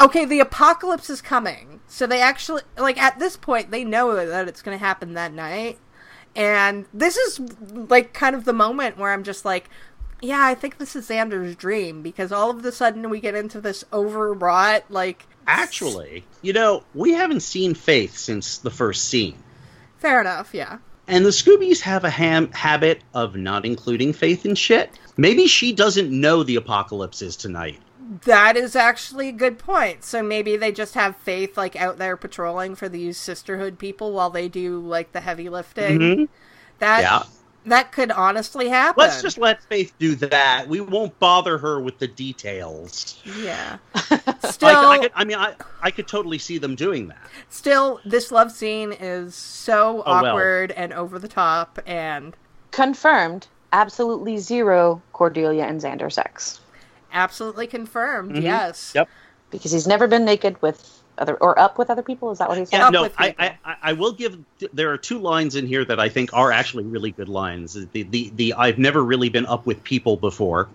[0.00, 1.82] okay, the apocalypse is coming.
[1.86, 5.34] So they actually, like, at this point, they know that it's going to happen that
[5.34, 5.78] night.
[6.34, 9.68] And this is like kind of the moment where I'm just like,
[10.22, 13.60] yeah, I think this is Xander's dream because all of a sudden we get into
[13.60, 15.26] this overwrought, like.
[15.46, 19.36] Actually, you know, we haven't seen Faith since the first scene.
[19.98, 20.78] Fair enough, yeah.
[21.06, 24.90] And the Scoobies have a ham- habit of not including Faith in shit.
[25.16, 27.78] Maybe she doesn't know the apocalypse is tonight.
[28.24, 30.04] That is actually a good point.
[30.04, 34.30] So maybe they just have Faith like out there patrolling for these sisterhood people while
[34.30, 35.98] they do like the heavy lifting.
[35.98, 36.28] Mhm.
[36.78, 37.22] That Yeah.
[37.66, 39.02] That could honestly happen.
[39.02, 40.66] Let's just let Faith do that.
[40.68, 43.20] We won't bother her with the details.
[43.38, 43.78] yeah.
[43.94, 47.18] I, Still, I, could, I mean, I, I could totally see them doing that.
[47.48, 50.26] still, this love scene is so Oh, well.
[50.26, 52.36] awkward and over the top, and
[52.70, 53.46] Confirmed.
[53.72, 56.60] Absolutely zero Cordelia and Xander sex
[57.12, 58.32] absolutely confirmed.
[58.32, 58.42] Mhm.
[58.42, 58.92] Yes.
[58.94, 59.08] Yep.
[59.50, 62.30] because he's never been naked with other or up with other people.
[62.30, 62.82] Is that what he's saying?
[62.82, 63.34] Yeah, no, with I.
[63.38, 64.38] I, I- I will give.
[64.72, 67.74] There are two lines in here that I think are actually really good lines.
[67.74, 70.68] The, the, the I've never really been up with people before,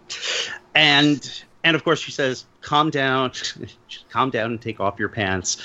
[0.76, 3.32] and and of course she says, "Calm down,
[4.10, 5.58] calm down, and take off your pants."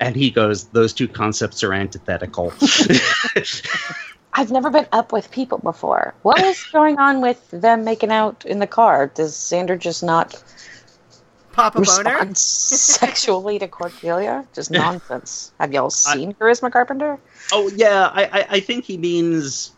[0.00, 2.52] And he goes, "Those two concepts are antithetical."
[4.32, 6.14] I've never been up with people before.
[6.22, 9.08] What is going on with them making out in the car?
[9.08, 10.42] Does Xander just not
[11.60, 12.34] Pop a boner.
[12.34, 14.46] sexually to Cordelia?
[14.54, 15.52] Just nonsense.
[15.60, 17.18] Have y'all seen Charisma Carpenter?
[17.52, 19.72] oh yeah, I, I I think he means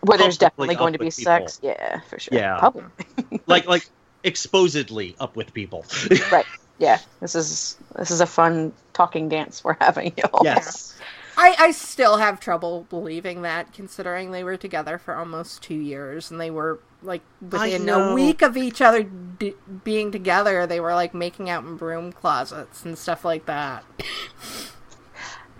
[0.00, 1.32] Where there's definitely going to be with people.
[1.32, 1.60] sex.
[1.62, 2.36] Yeah, for sure.
[2.36, 2.58] Yeah.
[2.58, 2.86] Public.
[3.46, 3.88] like like
[4.24, 5.84] exposedly up with people.
[6.32, 6.46] right.
[6.78, 6.98] Yeah.
[7.20, 10.40] This is this is a fun talking dance we're having, y'all.
[10.42, 10.98] yes.
[11.36, 16.30] I, I still have trouble believing that, considering they were together for almost two years
[16.30, 19.54] and they were like within a week of each other d-
[19.84, 20.66] being together.
[20.66, 23.84] They were like making out in broom closets and stuff like that.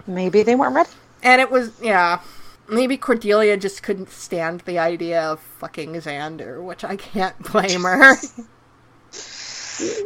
[0.06, 0.90] Maybe they weren't ready.
[1.22, 2.20] And it was yeah,
[2.68, 8.16] maybe Cordelia just couldn't stand the idea of fucking Xander, which I can't blame her.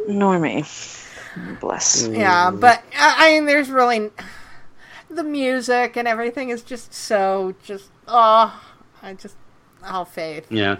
[0.07, 0.63] Nor me.
[1.59, 2.07] Bless.
[2.07, 4.09] yeah, but I I mean, there's really
[5.09, 8.61] the music and everything is just so just oh,
[9.01, 9.35] I just
[9.85, 10.51] all faith.
[10.51, 10.77] Yeah.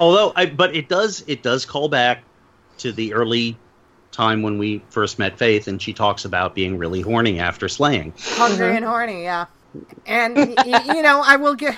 [0.00, 2.22] Although I but it does it does call back
[2.78, 3.56] to the early
[4.10, 8.12] time when we first met Faith and she talks about being really horny after slaying.
[8.18, 8.84] hungry and mm-hmm.
[8.86, 9.46] horny, yeah.
[10.06, 11.76] And y- y- you know, I will get.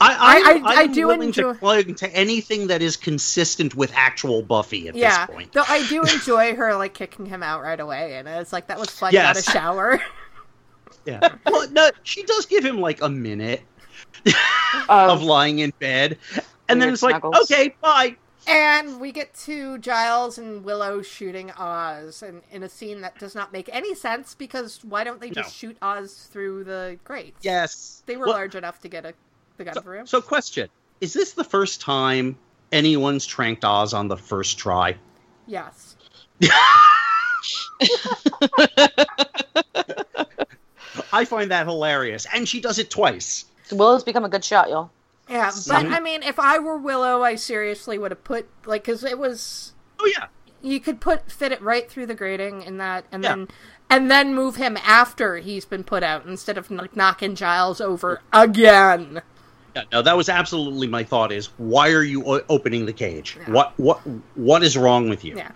[0.00, 3.74] I I- I'm, I- I do willing enjoy- to plug to anything that is consistent
[3.74, 5.52] with actual Buffy at Yeah, this point.
[5.52, 8.78] though I do enjoy her like kicking him out right away, and it's like that
[8.78, 9.12] was fun.
[9.12, 9.34] Yes.
[9.44, 10.00] Got a shower.
[11.04, 11.34] Yeah.
[11.46, 13.62] well, no, she does give him like a minute
[14.88, 16.18] Um, of lying in bed,
[16.68, 18.16] and then Weird it's like, okay, bye.
[18.48, 23.34] And we get to Giles and Willow shooting Oz, and in a scene that does
[23.36, 25.68] not make any sense because why don't they just No.
[25.68, 27.38] shoot Oz through the grates?
[27.42, 29.14] Yes, they were Well, large enough to get a
[29.58, 30.06] the gun through.
[30.06, 30.68] So, question:
[31.00, 32.36] Is this the first time
[32.72, 34.96] anyone's tranked Oz on the first try?
[35.46, 35.96] yes,
[41.14, 43.44] I find that hilarious, and she does it twice.
[43.72, 44.90] Willow's become a good shot, y'all.
[45.28, 49.04] yeah, but I mean, if I were Willow, I seriously would have put like because
[49.04, 50.26] it was Oh yeah,
[50.60, 53.36] you could put fit it right through the grating in that and Yeah.
[53.36, 53.48] then
[53.90, 58.20] and then move him after he's been put out instead of like knocking Giles over
[58.32, 59.22] again.
[59.74, 59.82] Yeah.
[59.92, 61.32] No, that was absolutely my thought.
[61.32, 63.36] Is why are you o- opening the cage?
[63.46, 63.98] What what
[64.36, 65.36] what is wrong with you?
[65.36, 65.50] Yeah.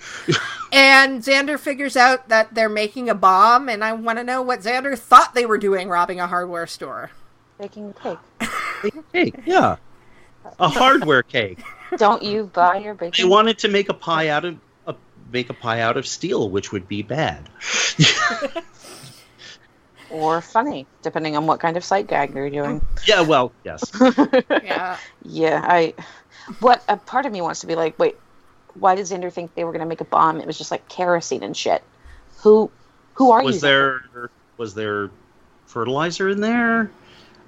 [0.73, 4.61] and Xander figures out that they're making a bomb and I want to know what
[4.61, 7.11] Xander thought they were doing robbing a hardware store.
[7.59, 8.19] Baking cake.
[9.12, 9.77] Cake, yeah,
[10.61, 11.61] a hardware cake.
[11.97, 13.29] Don't you buy your They baking?
[13.29, 14.95] wanted to make a pie out of a,
[15.33, 17.49] make a pie out of steel, which would be bad.
[20.11, 22.81] or funny, depending on what kind of sight gag you're doing.
[23.07, 23.83] Yeah, well, yes.
[24.63, 24.97] Yeah.
[25.25, 25.95] Yeah, I.
[26.61, 28.17] What a part of me wants to be like, wait,
[28.75, 30.41] why did Xander think they were going to make a bomb?
[30.41, 31.83] It was just like kerosene and shit.
[32.43, 32.71] Who,
[33.15, 33.47] who are you?
[33.47, 34.01] Was Xander?
[34.15, 35.11] there was there
[35.67, 36.91] fertilizer in there?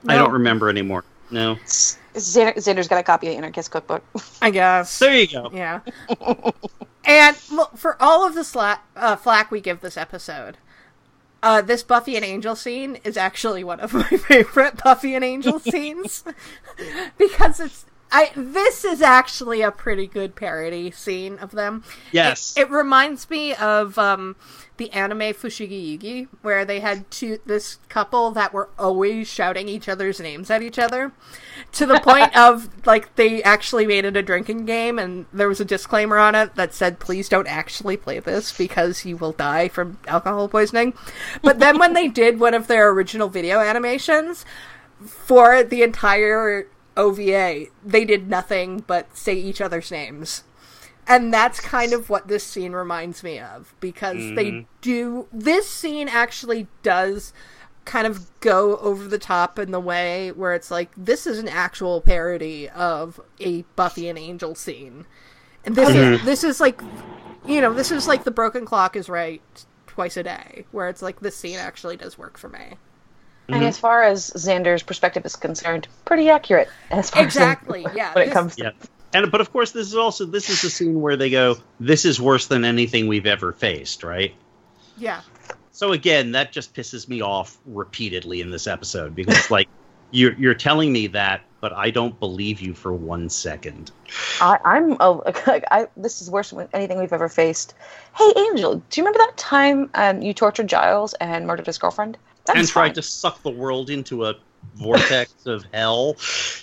[0.07, 1.05] I don't remember anymore.
[1.31, 1.57] No.
[1.67, 4.03] Xander, Xander's got a copy of the Anarchist Cookbook.
[4.43, 4.99] I guess.
[4.99, 5.51] There you go.
[5.53, 5.81] Yeah.
[7.05, 10.59] and look, for all of the sla- uh, flack we give this episode,
[11.43, 15.59] uh, this Buffy and Angel scene is actually one of my favorite Buffy and Angel
[15.61, 16.25] scenes
[17.19, 17.87] because it's.
[18.13, 21.85] I this is actually a pretty good parody scene of them.
[22.11, 22.57] Yes.
[22.57, 24.35] It, it reminds me of um,
[24.81, 29.91] the anime Fushigi Yugi, where they had two this couple that were always shouting each
[29.91, 31.13] other's names at each other,
[31.73, 35.61] to the point of like they actually made it a drinking game, and there was
[35.61, 39.69] a disclaimer on it that said, "Please don't actually play this because you will die
[39.69, 40.95] from alcohol poisoning."
[41.43, 44.45] But then when they did one of their original video animations.
[45.07, 50.45] for the entire OVA, they did nothing but say each other's names.
[51.11, 54.67] And that's kind of what this scene reminds me of because they mm.
[54.81, 57.33] do this scene actually does
[57.85, 61.49] kind of go over the top in the way where it's like this is an
[61.49, 65.05] actual parody of a Buffy and Angel scene.
[65.65, 66.81] And this is this is like
[67.45, 69.43] you know, this is like the broken clock is right
[69.89, 72.59] twice a day where it's like this scene actually does work for me.
[72.61, 73.55] Mm-hmm.
[73.55, 77.27] And as far as Xander's perspective is concerned, pretty accurate as far as.
[77.27, 78.71] Exactly, as yeah, when it this- comes Yeah.
[79.13, 82.05] And but of course this is also this is the scene where they go, This
[82.05, 84.35] is worse than anything we've ever faced, right?
[84.97, 85.23] Yeah.
[85.73, 89.69] So again, that just pisses me off repeatedly in this episode because like
[90.11, 93.91] you're you're telling me that, but I don't believe you for one second.
[94.41, 95.11] I, I'm a,
[95.47, 97.75] like, I, this is worse than anything we've ever faced.
[98.17, 102.19] Hey, Angel, do you remember that time um, you tortured Giles and murdered his girlfriend?
[102.47, 102.95] That and was tried fine.
[102.95, 104.35] to suck the world into a
[104.75, 106.17] vortex of hell.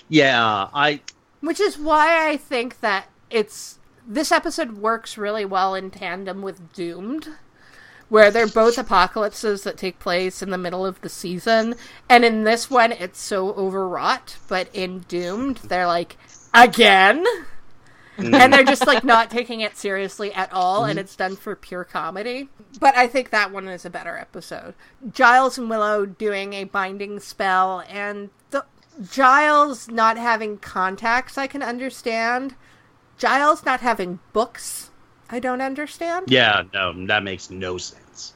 [0.09, 1.01] Yeah, I
[1.41, 6.73] Which is why I think that it's this episode works really well in tandem with
[6.73, 7.27] Doomed,
[8.09, 11.75] where they're both apocalypses that take place in the middle of the season.
[12.09, 16.17] And in this one, it's so overwrought, but in Doomed, they're like,
[16.53, 17.23] again?
[18.17, 18.33] Mm.
[18.33, 21.03] and they're just like not taking it seriously at all, and mm-hmm.
[21.03, 22.49] it's done for pure comedy.
[22.79, 24.73] But I think that one is a better episode.
[25.11, 28.65] Giles and Willow doing a binding spell, and the
[29.11, 32.55] Giles not having contacts, I can understand.
[33.17, 34.91] Giles not having books,
[35.29, 36.25] I don't understand.
[36.29, 38.33] yeah, no, that makes no sense.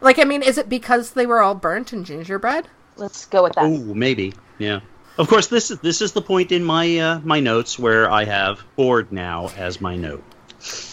[0.00, 2.68] Like, I mean, is it because they were all burnt in gingerbread?
[2.96, 3.64] Let's go with that.
[3.64, 4.32] Ooh, maybe.
[4.58, 4.80] Yeah.
[5.18, 8.24] Of course, this is this is the point in my uh, my notes where I
[8.24, 10.22] have bored now as my note.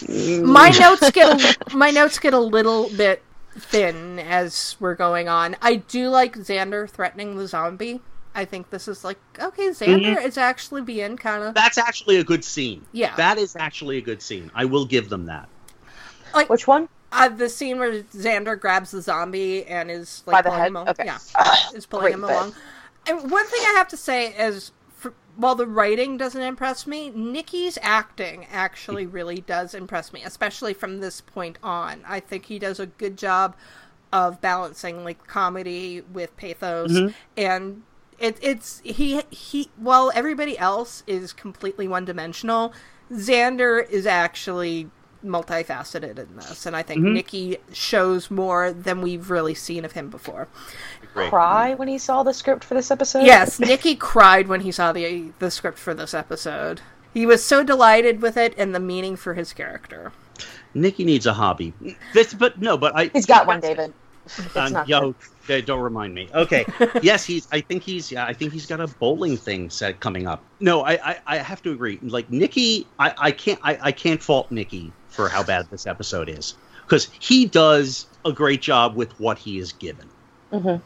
[0.09, 1.39] my notes get
[1.71, 3.21] a, my notes get a little bit
[3.55, 5.55] thin as we're going on.
[5.61, 8.01] I do like Xander threatening the zombie.
[8.35, 12.23] I think this is like okay, Xander is actually being kind of That's actually a
[12.23, 12.85] good scene.
[12.91, 13.15] Yeah.
[13.15, 14.51] That is actually a good scene.
[14.53, 15.47] I will give them that.
[16.33, 16.89] like Which one?
[17.11, 20.67] uh, the scene where Xander grabs the zombie and is By like the pulling head?
[20.67, 20.89] him along.
[20.89, 21.05] Okay.
[21.05, 21.17] Yeah,
[21.73, 22.29] is pulling great him bit.
[22.31, 22.55] along.
[23.07, 27.11] And one thing I have to say is, for, while the writing doesn't impress me,
[27.11, 32.01] Nikki's acting actually really does impress me, especially from this point on.
[32.07, 33.55] I think he does a good job
[34.11, 37.83] of balancing like comedy with pathos, and
[38.19, 39.69] it, it's he he.
[39.77, 42.73] While everybody else is completely one dimensional,
[43.11, 44.89] Xander is actually
[45.23, 47.13] multifaceted in this, and I think mm-hmm.
[47.13, 50.47] Nikki shows more than we've really seen of him before.
[51.13, 51.29] Great.
[51.29, 53.25] Cry when he saw the script for this episode?
[53.25, 56.81] Yes, Nikki cried when he saw the the script for this episode.
[57.13, 60.11] He was so delighted with it and the meaning for his character.
[60.73, 61.73] Nikki needs a hobby.
[62.13, 63.05] This, but no, but I.
[63.05, 63.93] He's got one, David.
[64.25, 65.15] It's Um, yo,
[65.49, 66.29] uh, don't remind me.
[66.33, 66.65] Okay.
[67.01, 67.47] yes, he's.
[67.51, 68.11] I think he's.
[68.11, 70.43] Yeah, I think he's got a bowling thing set coming up.
[70.59, 70.93] No, I.
[70.93, 71.99] I, I have to agree.
[72.01, 73.13] Like Nikki, I.
[73.17, 73.59] I can't.
[73.63, 78.31] I, I can't fault Nikki for how bad this episode is because he does a
[78.31, 80.09] great job with what he is given.
[80.51, 80.81] Mhm.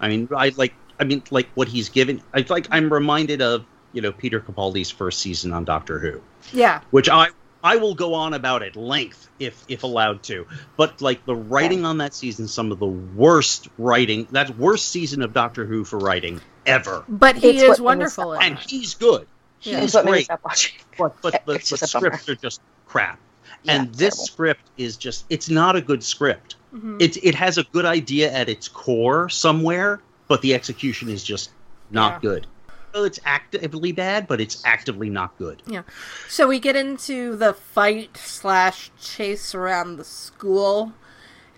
[0.00, 0.74] I mean, I like.
[0.98, 2.22] I mean, like what he's given.
[2.34, 2.66] I like.
[2.70, 6.20] I'm reminded of you know Peter Capaldi's first season on Doctor Who
[6.52, 7.28] Yeah, which I
[7.62, 10.46] I will go on about at length if if allowed to.
[10.76, 14.26] But like the writing on that season, some of the worst writing.
[14.32, 17.04] That worst season of Doctor Who for writing ever.
[17.08, 19.26] but he It's what is made me wonderful And he's good.
[19.62, 19.80] Yeah.
[19.80, 20.24] He's It's what made me great.
[20.24, 20.40] stop.
[20.98, 22.16] But but the, the just a bummer.
[22.16, 23.18] scripts are just crap.
[23.62, 24.26] Yeah, and this terrible.
[24.26, 26.56] script is just it's not a good script.
[26.74, 26.96] Mm-hmm.
[27.00, 31.50] It it has a good idea at its core somewhere, but the execution is just
[31.90, 32.18] not Yeah.
[32.30, 32.46] good.
[32.92, 35.62] Well, it's actively bad, but it's actively not good.
[35.66, 35.82] Yeah.
[36.28, 40.92] So we get into the fight slash chase around the school.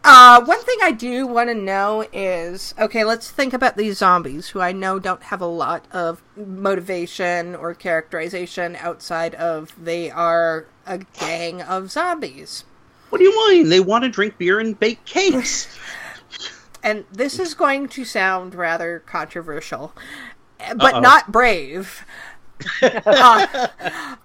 [0.05, 4.49] Uh, one thing I do want to know is okay, let's think about these zombies
[4.49, 10.67] who I know don't have a lot of motivation or characterization outside of they are
[10.87, 12.65] a gang of zombies.
[13.11, 13.69] What do you mean?
[13.69, 15.69] They want to drink beer and bake cakes.
[16.83, 19.95] And this is going to sound rather controversial,
[20.77, 21.01] but Uh-oh.
[21.01, 22.05] not brave.
[22.83, 23.67] Uh,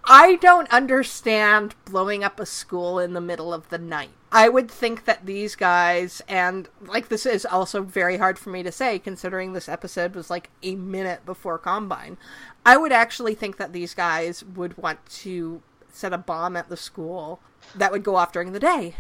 [0.05, 4.11] I don't understand blowing up a school in the middle of the night.
[4.31, 8.61] I would think that these guys, and like this is also very hard for me
[8.61, 12.17] to say considering this episode was like a minute before Columbine.
[12.63, 16.77] I would actually think that these guys would want to set a bomb at the
[16.77, 17.39] school
[17.73, 18.93] that would go off during the day.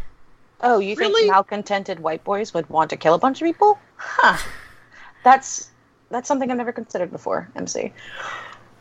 [0.61, 1.29] Oh, you think Really?
[1.29, 3.77] malcontented white boys would want to kill a bunch of people?
[3.97, 4.37] Huh.
[5.23, 5.69] That's
[6.09, 7.93] that's something I've never considered before, MC.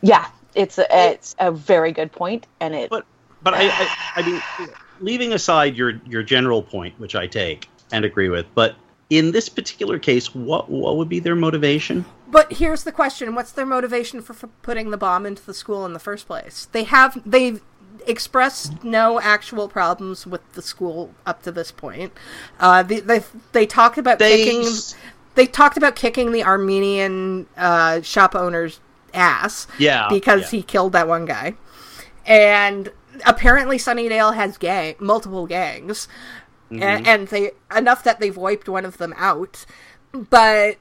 [0.01, 3.05] Yeah, it's a, it's a very good point, and it But
[3.43, 4.69] but I, I I mean,
[4.99, 8.75] leaving aside your your general point, which I take and agree with, but
[9.09, 12.05] in this particular case, what what would be their motivation?
[12.27, 15.85] But here's the question: What's their motivation for, for putting the bomb into the school
[15.85, 16.67] in the first place?
[16.71, 17.61] They have they've
[18.05, 22.13] expressed no actual problems with the school up to this point.
[22.59, 23.23] Uh, they they,
[23.53, 24.67] they talked about They kicking.
[25.37, 28.81] They talked about kicking the Armenian uh, shop owner's
[29.13, 29.67] ass.
[29.79, 30.57] Yeah, because yeah.
[30.59, 31.53] he killed that one guy,
[32.25, 32.91] and
[33.25, 36.07] apparently Sunnydale has gang multiple gangs,
[36.69, 36.83] Mm-hmm.
[36.83, 39.65] and, and they enough that they've wiped one of them out,
[40.11, 40.75] but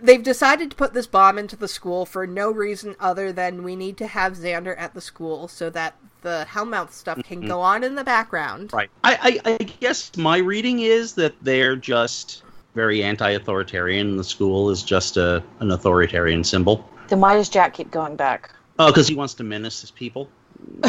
[0.00, 3.74] they've decided to put this bomb into the school for no reason other than we
[3.74, 7.48] need to have Xander at the school so that the Hellmouth stuff can Mm-hmm.
[7.48, 8.72] go on in the background.
[8.72, 8.88] Right.
[9.02, 12.41] I, I, I guess my reading is that they're just
[12.74, 14.16] very anti-authoritarian.
[14.16, 16.88] The school is just a an authoritarian symbol.
[17.08, 18.50] Then why does Jack keep going back?
[18.78, 20.28] Oh, because he wants to menace his people.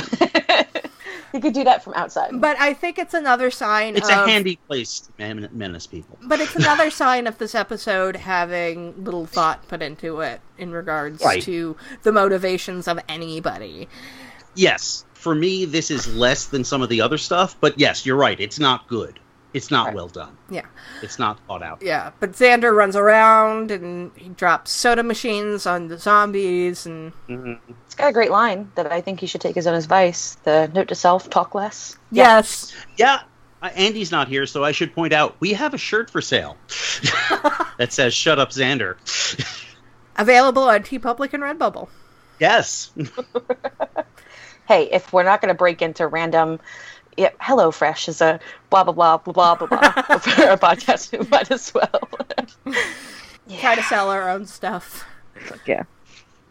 [1.33, 2.39] He could do that from outside.
[2.39, 3.97] But I think it's another sign.
[3.97, 6.19] It's of, a handy place to men- menace people.
[6.21, 11.23] But it's another sign of this episode having little thought put into it in regards
[11.25, 11.41] Right.
[11.41, 13.89] to the motivations of anybody.
[14.53, 17.57] Yes, for me, this is less than some of the other stuff.
[17.59, 18.39] But yes, you're right.
[18.39, 19.19] It's not good.
[19.53, 19.95] It's not Right.
[19.95, 20.35] well done.
[20.49, 20.65] Yeah.
[21.01, 21.81] It's not thought out.
[21.81, 22.11] Yeah.
[22.19, 27.13] But Xander runs around and he drops soda machines on the zombies and
[27.85, 30.35] It's got a great line that I think he should take as own advice.
[30.43, 31.97] The note to self: talk less.
[32.11, 32.73] Yes.
[32.97, 33.19] Yeah.
[33.61, 36.57] Uh, Andy's not here, so I should point out we have a shirt for sale
[37.77, 38.95] that says "Shut Up, Xander."
[40.17, 41.87] Available on TeePublic and Redbubble.
[42.39, 42.91] yes.
[44.65, 46.57] Hey, if we're not going to break into random.
[47.17, 48.39] Yeah, Hello Fresh is a
[48.69, 51.11] blah blah blah blah blah blah blah for our podcast.
[51.17, 52.09] We might as well.
[53.59, 55.05] Try to sell our own stuff.
[55.65, 55.83] yeah.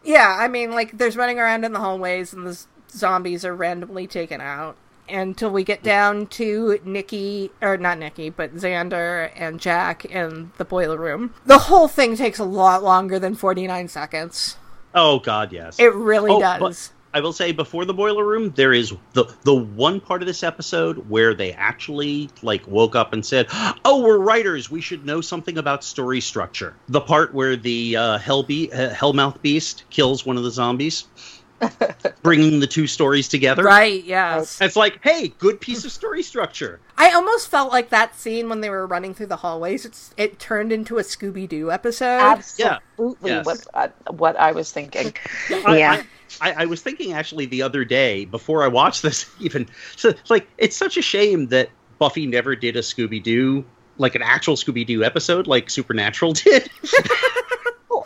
[0.03, 3.55] Yeah, I mean, like, there's running around in the hallways and the z- zombies are
[3.55, 4.75] randomly taken out.
[5.09, 10.63] Until we get down to Nikki, or not Nikki, but Xander and Jack in the
[10.65, 11.33] boiler room.
[11.45, 14.55] The whole thing takes a lot longer than 49 seconds.
[14.95, 15.77] Oh God, yes.
[15.79, 16.91] It really Oh, does.
[17.13, 20.41] I will say before the boiler room, there is the the one part of this
[20.41, 23.47] episode where they actually like woke up and said,
[23.85, 24.71] "Oh, we're writers.
[24.71, 28.89] We should know something about story structure." The part where the uh, hell be- uh,
[28.93, 31.05] hellmouth beast kills one of the zombies,
[32.23, 33.63] bringing the two stories together.
[33.63, 34.59] Right, yes.
[34.61, 36.79] It's like, hey, good piece of story structure.
[36.97, 40.39] I almost felt like that scene when they were running through the hallways, it's, it
[40.39, 42.19] turned into a Scooby Doo episode.
[42.19, 43.45] Absolutely Yes.
[43.45, 45.13] what uh, what I was thinking.
[45.49, 46.03] Yeah.
[46.41, 50.09] I, I, I was thinking actually the other day before I watched this even so
[50.09, 53.63] it's like it's such a shame that Buffy never did a Scooby Doo
[53.97, 56.69] like an actual Scooby Doo episode like Supernatural did.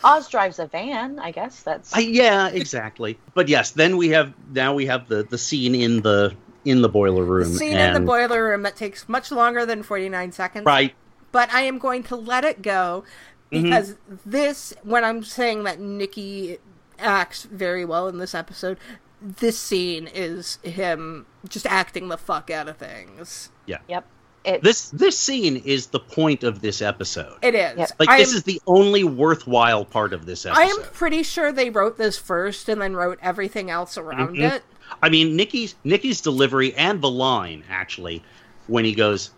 [0.04, 1.20] Well, Oz drives a van.
[1.20, 3.18] I guess that's I, yeah, exactly.
[3.34, 6.36] But yes, then we have now we have the the scene in the
[6.66, 9.66] in the boiler The room scene and in the boiler room that takes much longer
[9.66, 10.66] than 49 seconds.
[10.66, 10.94] right
[11.32, 13.04] But I am going to let it go
[13.52, 13.64] Mm-hmm.
[13.64, 13.96] because
[14.26, 16.58] this, when I'm saying that Nikki
[17.00, 18.78] acts very well in this episode,
[19.22, 23.50] this scene is him just acting the fuck out of things.
[23.66, 23.78] Yeah.
[23.88, 24.06] Yep.
[24.48, 27.38] It, this this scene is the point of this episode.
[27.42, 27.78] It is.
[27.78, 27.92] Yep.
[28.00, 30.62] Like I this is the only worthwhile part of this episode.
[30.62, 34.52] I am pretty sure they wrote this first and then wrote everything else around Mhm.
[34.54, 34.64] it.
[35.04, 38.24] I mean, Nikki's Nikki's delivery and the line actually
[38.68, 39.32] when he goes,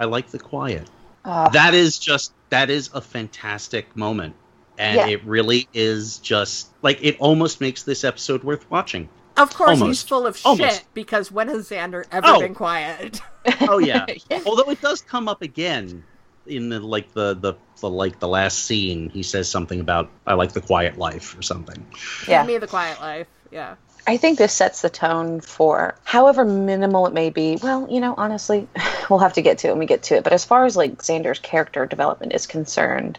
[0.00, 0.88] "I like the quiet."
[1.26, 4.34] uh, that is just that is a fantastic moment,
[4.78, 5.08] and Yeah.
[5.08, 9.08] it really is just like it almost makes this episode worth watching.
[9.36, 10.76] Of course, he's full of Almost.
[10.76, 12.40] shit because when has Xander ever Oh.
[12.40, 13.20] been quiet?
[13.68, 14.06] Oh yeah.
[14.30, 14.40] Yeah.
[14.46, 16.02] Although it does come up again
[16.46, 20.32] in the like the, the the like the last scene, he says something about "I
[20.34, 21.84] like the quiet life" or something.
[22.26, 22.42] yeah.
[22.42, 23.26] Give me the quiet life.
[23.50, 23.74] Yeah.
[24.06, 27.58] I think this sets the tone for however minimal it may be.
[27.62, 28.66] Well, you know, honestly,
[29.10, 30.24] we'll have to get to it when we get to it.
[30.24, 33.18] But as far as like Xander's character development is concerned,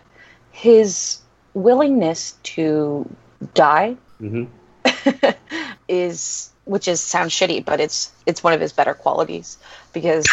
[0.52, 1.20] his
[1.54, 3.08] willingness to
[3.54, 4.46] die hmm
[5.88, 9.58] is which is sounds shitty, but it's it's one of his better qualities
[9.94, 10.26] because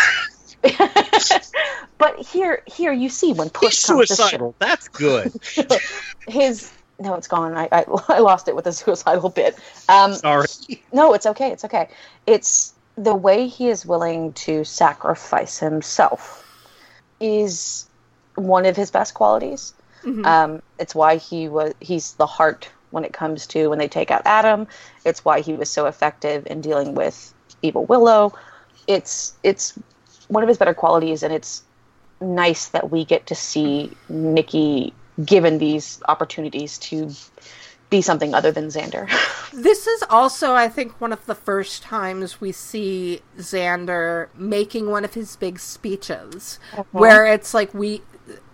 [1.99, 4.55] but here here you see when He's push comes to suicidal.
[4.59, 5.33] That's good.
[6.27, 10.47] his no it's gone I, I i lost it with the suicidal bit um Sorry.
[10.93, 11.89] no it's okay it's okay
[12.27, 16.47] it's the way he is willing to sacrifice himself
[17.19, 17.89] is
[18.37, 19.75] one of his best qualities
[20.05, 20.27] Mhm.
[20.27, 24.11] um it's why he was he's the heart when it comes to when they take
[24.11, 24.67] out adam.
[25.05, 28.33] It's why he was so effective in dealing with evil willow.
[28.87, 29.79] It's it's
[30.29, 31.63] one of his better qualities and it's
[32.21, 37.11] nice that we get to see nikki given these opportunities to
[37.91, 39.09] be something other than xander.
[39.53, 45.05] This is also, I think, one of the first times we see Xander making one
[45.05, 46.85] of his big speeches, uh-huh.
[46.93, 48.01] where it's like we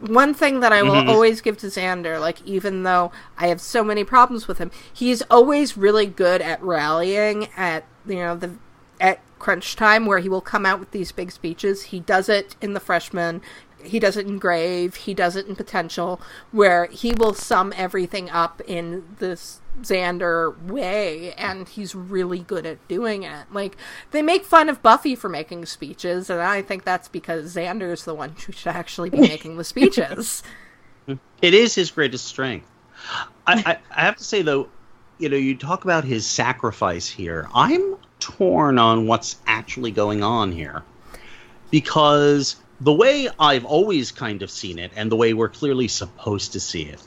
[0.01, 1.09] one thing that I will Mhm.
[1.09, 5.23] always give to Xander, like even though I have so many problems with him, he's
[5.31, 8.51] always really good at rallying at you know the
[9.01, 11.85] at crunch time where he will come out with these big speeches.
[11.85, 13.41] He does it in the freshman.
[13.83, 14.95] He does it in Grave.
[14.97, 16.20] He does it in Potential,
[16.51, 22.87] where he will sum everything up in this Xander way, and he's really good at
[22.89, 23.47] doing it.
[23.53, 23.76] Like,
[24.11, 28.14] they make fun of Buffy for making speeches, and I think that's because Xander's the
[28.14, 30.43] one who should actually be making the speeches.
[31.41, 32.66] It is his greatest strength.
[33.47, 34.68] I, I, I have to say though,
[35.18, 37.49] you know, you talk about his sacrifice here.
[37.55, 40.83] I'm torn on what's actually going on here,
[41.70, 46.53] because the way I've always kind of seen it, and the way we're clearly supposed
[46.53, 47.03] to see it,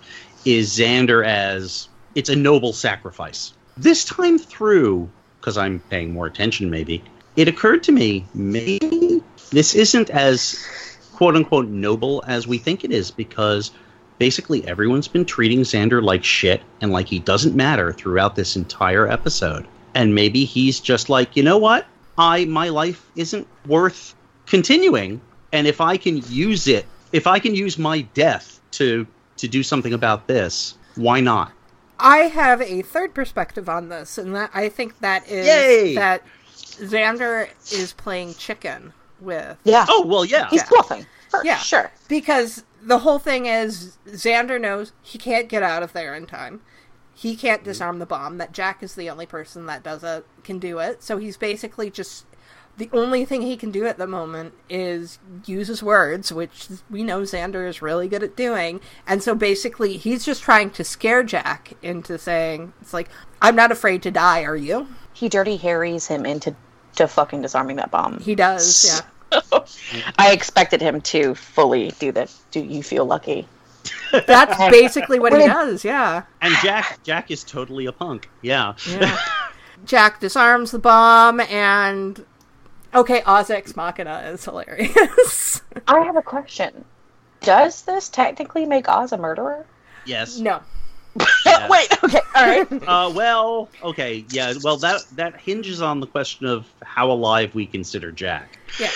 [0.46, 3.54] is Xander as it's a noble sacrifice.
[3.78, 5.10] This time through,
[5.40, 7.04] because I'm paying more attention, maybe
[7.36, 10.66] it occurred to me maybe this isn't as
[11.14, 13.72] quote unquote noble as we think it is because
[14.18, 19.08] basically everyone's been treating Xander like shit and like he doesn't matter throughout this entire
[19.08, 19.66] episode.
[19.94, 21.86] And maybe he's just like, you know what?
[22.18, 24.14] I my life isn't worth
[24.46, 29.06] continuing, and if I can use it, if I can use my death to
[29.38, 31.52] to do something about this, why not?
[32.00, 35.96] I have a third perspective on this, and that I think that is Yay!
[35.96, 36.24] that
[36.56, 39.86] Xander is playing chicken with Yeah.
[39.90, 40.48] Oh well, yeah.
[40.50, 41.06] He's bluffing.
[41.30, 41.58] For Yeah.
[41.58, 41.92] sure.
[42.08, 46.62] because the whole thing is Xander knows he can't get out of there in time.
[47.14, 48.38] He can't disarm the bomb.
[48.40, 51.04] That Jack is the only person that does it, can do it.
[51.04, 52.26] So he's basically just
[52.78, 57.04] the only thing he can do at the moment is use his words, which we
[57.04, 58.82] know Xander is really good at doing.
[59.06, 63.10] And so basically, he's just trying to scare Jack into saying, "It's like
[63.42, 64.44] I'm not afraid to die.
[64.44, 66.56] Are you?" He dirty harries him into
[66.96, 68.20] to fucking disarming that bomb.
[68.20, 69.02] He does.
[69.34, 69.62] Yeah.
[70.18, 72.34] I expected him to fully do that.
[72.52, 73.48] Do you feel lucky?
[74.12, 75.86] That's basically what he does.
[75.86, 76.24] Yeah.
[76.42, 78.30] And Jack Jack is totally a punk.
[78.42, 78.74] Yeah.
[78.90, 79.18] Yeah.
[79.86, 82.26] Jack disarms the bomb and
[82.94, 85.62] okay, Oz Ex Machina is hilarious.
[85.88, 86.86] I have a question.
[87.42, 89.66] Does this technically make Oz a murderer?
[90.06, 90.38] yes.
[90.38, 90.62] no.
[91.46, 91.68] Yeah.
[91.70, 92.68] Wait, okay, all right.
[92.88, 94.54] Uh, well, okay, yeah.
[94.64, 98.58] Well, that that hinges on the question of how alive we consider Jack.
[98.80, 98.90] Yeah.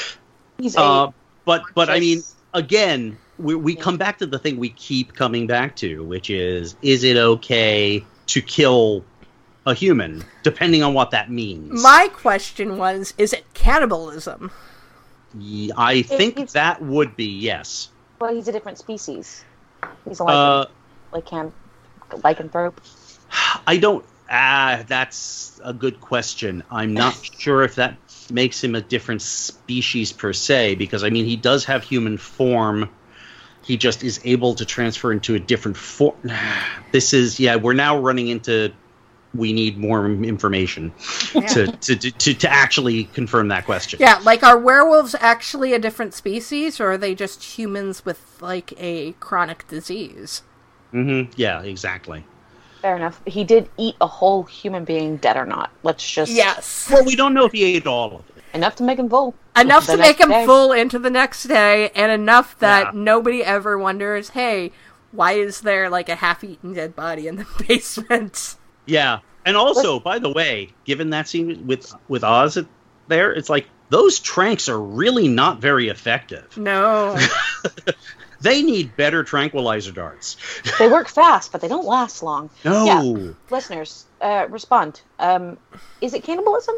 [0.57, 1.11] He's Uh,
[1.43, 2.21] but but I mean,
[2.53, 6.75] again, we we come back to the thing we keep coming back to, which is:
[6.81, 9.03] is it okay to kill
[9.65, 11.81] a human, depending on what that means?
[11.81, 14.51] My question was is it cannibalism?
[15.37, 17.89] Ye- I think it's- that would be yes.
[18.19, 19.43] well, he's a different species.
[20.07, 20.65] He's a Uh,
[21.13, 21.51] lycan,
[22.09, 22.75] lycan, lycanthrope.
[23.67, 24.05] I don't.
[24.29, 26.63] Ah, that's a good question.
[26.71, 27.97] I'm not sure if that
[28.31, 32.89] makes him a different species per se, because I mean, he does have human form.
[33.63, 36.15] He just is able to transfer into a different form.
[36.91, 37.55] This is yeah.
[37.57, 38.71] We're now running into.
[39.35, 40.91] We need more information
[41.33, 41.41] to,
[41.81, 43.99] to, to, to, to actually confirm that question.
[43.99, 48.73] Yeah, like are werewolves actually a different species or are they just humans with like
[48.77, 50.43] a chronic disease?
[50.91, 52.25] hmm Yeah, exactly.
[52.81, 53.19] Fair enough.
[53.25, 55.71] He did eat a whole human being, dead or not.
[55.83, 56.87] Let's just Yes.
[56.91, 58.43] Well, we don't know if he ate all of it.
[58.53, 59.33] enough to make him full.
[59.57, 60.45] enough to make him day.
[60.45, 62.91] full into the next day and enough that Yeah.
[62.93, 64.71] nobody ever wonders, "Hey,
[65.11, 68.55] why is there like a half-eaten dead body in the basement?"
[68.85, 72.57] Yeah, and also, by the way, given that scene with with Oz
[73.07, 76.57] there, it's like those tranks are really not very effective.
[76.57, 77.17] No.
[78.41, 80.37] They need better tranquilizer darts.
[80.77, 82.51] They work fast, but they don't last long.
[82.63, 82.85] No.
[83.15, 83.31] Yeah.
[83.49, 85.01] Listeners, uh, respond.
[85.17, 85.57] Um,
[86.01, 86.75] is it cannibalism?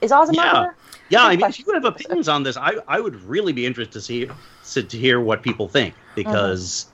[0.00, 0.44] Is Oz a Yeah.
[0.44, 0.76] murderer?
[1.10, 3.92] Yeah, I mean, if you have opinions on this, I I would really be interested
[3.92, 4.28] to see
[4.72, 6.86] to, to hear what people think because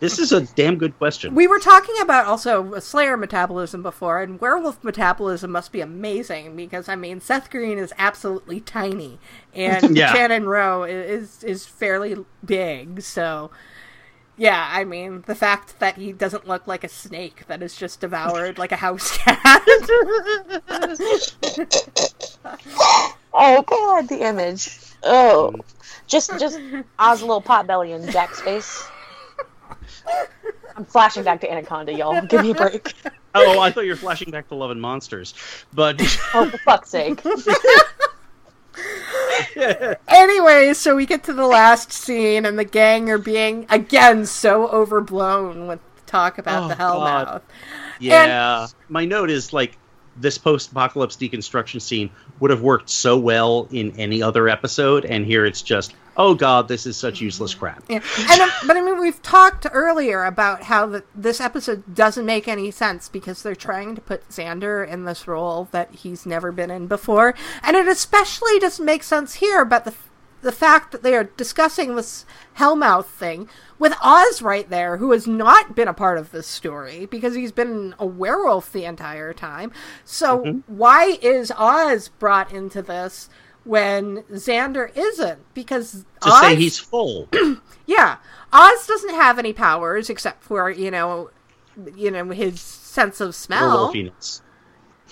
[0.00, 1.34] this is a damn good question.
[1.34, 6.88] We were talking about also Slayer metabolism before, and werewolf metabolism must be amazing because
[6.88, 9.18] I mean Seth Green is absolutely tiny,
[9.54, 10.14] and Yeah.
[10.14, 13.02] Channon Roe is is fairly big.
[13.02, 13.50] So,
[14.36, 18.00] yeah, I mean the fact that he doesn't look like a snake that is just
[18.00, 19.62] devoured like a house cat.
[23.38, 24.78] Oh god, the image.
[25.02, 25.54] Oh,
[26.06, 26.58] just just
[26.98, 28.88] Oz a little pot belly in Jack's face.
[30.76, 32.20] I'm flashing back to Anaconda, y'all.
[32.26, 32.92] Give me a break.
[33.34, 35.34] oh, I thought you were flashing back to Love and Monsters,
[35.72, 36.00] but
[36.34, 37.22] Oh, for fuck's sake.
[40.08, 44.68] anyway, so we get to the last scene, and the gang are being again so
[44.68, 47.26] overblown with talk about Oh, the God.
[47.26, 47.42] Hellmouth.
[47.98, 48.66] Yeah.
[48.88, 49.78] My note is like
[50.16, 52.10] this post apocalypse deconstruction scene
[52.40, 56.68] would have worked so well in any other episode, and here it's just oh god,
[56.68, 57.84] this is such useless crap.
[57.88, 58.00] Yeah.
[58.30, 62.48] And um, but I mean, we've talked earlier about how the, this episode doesn't make
[62.48, 66.70] any sense because they're trying to put Xander in this role that he's never been
[66.70, 69.64] in before, and it especially doesn't make sense here.
[69.64, 69.94] But the
[70.42, 72.24] the fact that they are discussing this
[72.58, 73.48] Hellmouth thing
[73.78, 77.52] with Oz right there, who has not been a part of this story because he's
[77.52, 79.72] been a werewolf the entire time.
[80.04, 83.28] So why is Oz brought into this?
[83.66, 87.28] When Xander isn't, because To Oz, say he's full.
[87.86, 88.16] yeah,
[88.52, 91.30] Oz doesn't have any powers except for you know,
[91.96, 93.88] you know his sense of smell.
[93.92, 94.40] Werewolfiness.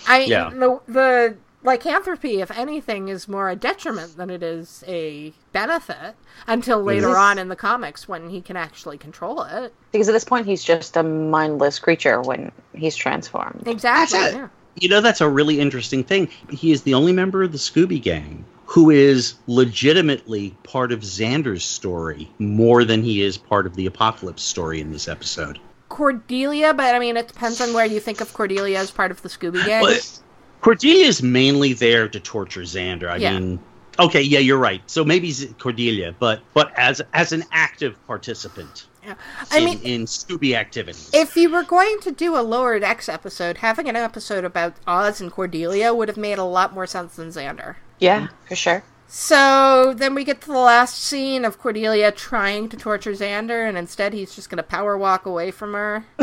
[0.07, 0.49] I Yeah.
[0.51, 6.15] the the lycanthropy, if anything, is more a detriment than it is a benefit.
[6.47, 6.87] Until mm-hmm.
[6.87, 7.17] later Yes.
[7.17, 9.73] on in the comics, when he can actually control it.
[9.91, 13.67] Because at this point, he's just a mindless creature when he's transformed.
[13.67, 14.19] Exactly.
[14.19, 14.37] That's it.
[14.37, 14.47] yeah.
[14.75, 16.29] You know, that's a really interesting thing.
[16.49, 21.63] He is the only member of the Scooby Gang who is legitimately part of Xander's
[21.63, 25.59] story more than he is part of the Apocalypse story in this episode.
[25.87, 29.21] Cordelia, but I mean, it depends on where you think of Cordelia as part of
[29.21, 29.83] the Scooby Gang.
[29.83, 29.99] Well,
[30.61, 33.07] Cordelia is mainly there to torture Xander.
[33.07, 33.39] I Yeah.
[33.39, 33.59] mean,
[33.99, 34.81] okay, yeah, you're right.
[34.87, 39.15] So maybe Cordelia, but but as as an active participant Yeah.
[39.51, 41.11] I in, mean, in Scooby activities.
[41.13, 45.21] if you were going to do a Lower Decks episode, having an episode about Oz
[45.21, 47.75] and Cordelia would have made a lot more sense than Xander.
[47.99, 48.83] Yeah, for sure.
[49.07, 53.77] So then we get to the last scene of Cordelia trying to torture Xander, and
[53.77, 56.05] instead he's just going to power walk away from her.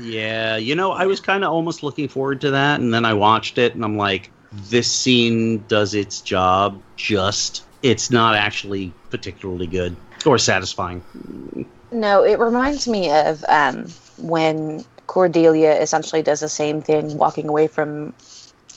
[0.00, 3.14] Yeah, you know, I was kind of almost looking forward to that, and then I
[3.14, 6.80] watched it, and I'm like, this scene does its job.
[6.96, 9.96] Just, it's not actually particularly good
[10.26, 11.02] or satisfying.
[11.92, 13.86] No, it reminds me of um,
[14.18, 18.12] when Cordelia essentially does the same thing, walking away from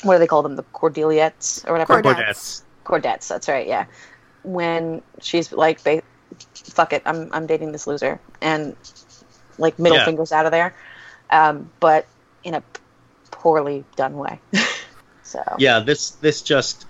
[0.04, 2.02] what do they call them, the Cordeliettes or whatever.
[2.02, 2.64] Cordettes.
[2.86, 3.86] Cordettes, that's right, yeah.
[4.44, 6.02] When she's like, "They,
[6.54, 8.76] fuck it, I'm I'm dating this loser," and
[9.58, 10.06] like middle Yeah.
[10.06, 10.74] fingers out of there,
[11.30, 12.08] um, but
[12.44, 12.64] in a
[13.32, 14.40] poorly done way.
[15.24, 16.86] so Yeah, this this just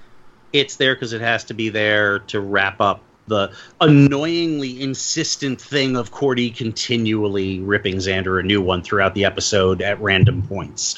[0.54, 5.96] it's there because it has to be there to wrap up the annoyingly insistent thing
[5.96, 10.96] of Cordy continually ripping Xander a new one throughout the episode at random points.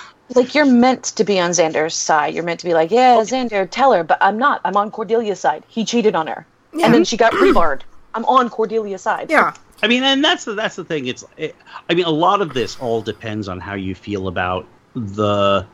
[0.34, 2.34] like you're meant to be on Xander's side.
[2.34, 4.60] You're meant to be like, yeah, Xander, tell her, but I'm not.
[4.64, 5.64] I'm on Cordelia's side.
[5.68, 6.86] He cheated on her, Yeah.
[6.86, 7.82] and then she got rebarred.
[8.14, 9.30] I'm on Cordelia's side.
[9.30, 9.54] Yeah.
[9.82, 11.08] I mean, and that's the that's the thing.
[11.08, 11.56] It's, it,
[11.90, 15.66] I mean, a lot of this all depends on how you feel about the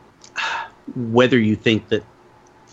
[0.95, 2.03] whether you think that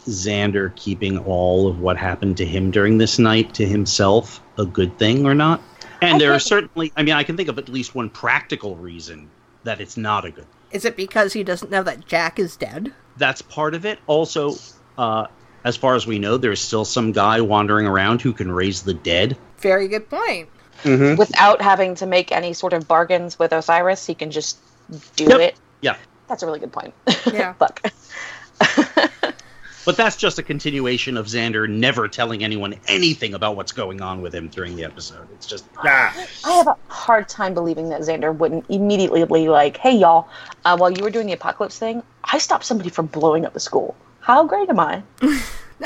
[0.07, 4.99] Xander keeping all of what happened to him during this night to himself a good
[4.99, 5.61] thing or not.
[6.01, 8.77] And I there are certainly, I mean, I can think of at least one practical
[8.77, 9.29] reason
[9.65, 10.45] that it's not a good.
[10.45, 10.53] thing.
[10.71, 12.93] Is it because he doesn't know that Jack is dead?
[13.17, 13.99] That's part of it.
[14.07, 14.55] Also,
[14.97, 15.27] uh,
[15.65, 18.95] as far as we know, there's still some guy wandering around who can raise the
[18.95, 19.37] dead.
[19.59, 20.49] Very good point.
[20.85, 24.59] Without having to make any sort of bargains with Osiris, he can just
[25.17, 25.41] do Yep.
[25.41, 25.55] it.
[25.81, 25.97] Yeah.
[26.29, 26.95] That's a really good point.
[27.33, 27.53] Yeah.
[27.59, 27.83] Fuck.
[29.89, 34.21] But that's just a continuation of Xander never telling anyone anything about what's going on
[34.21, 35.27] with him during the episode.
[35.33, 36.15] It's just ah.
[36.45, 40.29] I have a hard time believing that Xander wouldn't immediately be like, "Hey, y'all,
[40.67, 43.61] uh, while you were doing the apocalypse thing, I stopped somebody from blowing up the
[43.61, 43.97] school.
[44.21, 45.05] How great am I?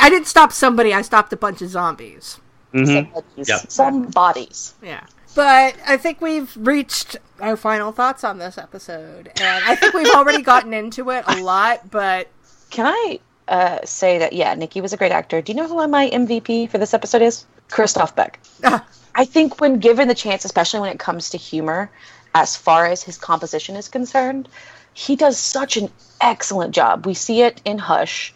[0.00, 2.40] I didn't stop somebody, I stopped a bunch of zombies.
[2.74, 2.86] Mhm.
[3.06, 3.58] Somebody's- Yeah.
[3.68, 4.74] Some bodies.
[4.82, 5.04] Yeah.
[5.36, 9.30] But I think we've reached our final thoughts on this episode.
[9.40, 12.26] And I think we've already gotten into it a lot, but
[12.70, 14.32] Can I uh, say that?
[14.32, 15.42] Yeah, Nikki was a great actor.
[15.42, 17.44] Do you know who my MVP for this episode is?
[17.70, 18.38] Christoph Beck.
[18.64, 18.86] Ah.
[19.14, 21.90] I think when given the chance, especially when it comes to humor,
[22.34, 24.48] as far as his composition is concerned,
[24.94, 25.90] he does such an
[26.20, 27.06] excellent job.
[27.06, 28.34] We see it in Hush.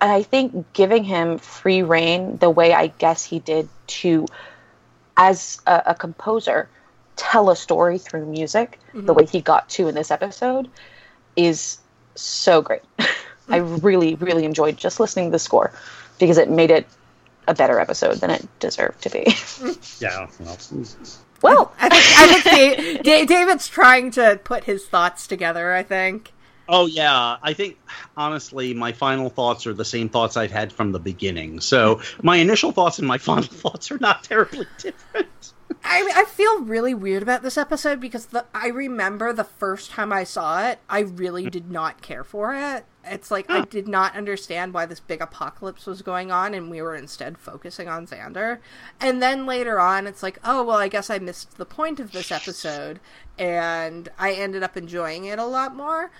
[0.00, 4.26] And I think giving him free reign the way I guess he did to,
[5.16, 6.68] as a, a composer,
[7.16, 10.68] tell a story through music, the way he got to in this episode,
[11.34, 11.78] is
[12.14, 12.82] so great.
[13.48, 15.72] I really, really enjoyed just listening to the score
[16.18, 16.86] because it made it
[17.48, 19.26] a better episode than it deserved to be.
[20.00, 20.26] yeah.
[20.40, 20.58] Well,
[21.42, 25.82] well, I think, I think Da- Da- David's trying to put his thoughts together, I
[25.82, 26.32] think.
[26.68, 27.36] oh yeah.
[27.42, 27.78] I think
[28.16, 31.60] honestly, my final thoughts are the same thoughts I've had from the beginning.
[31.60, 35.52] So my initial thoughts and my final thoughts are not terribly different.
[35.84, 40.12] I, I feel really weird about this episode because the, I remember the first time
[40.12, 41.50] I saw it, I really mm.
[41.50, 42.84] did not care for it.
[43.04, 46.82] It's like I did not understand why this big apocalypse was going on, and we
[46.82, 48.58] were instead focusing on Xander.
[49.00, 52.10] And then later on, it's like, oh, well, I guess I missed the point of
[52.10, 52.98] this episode,
[53.38, 56.10] and I ended up enjoying it a lot more.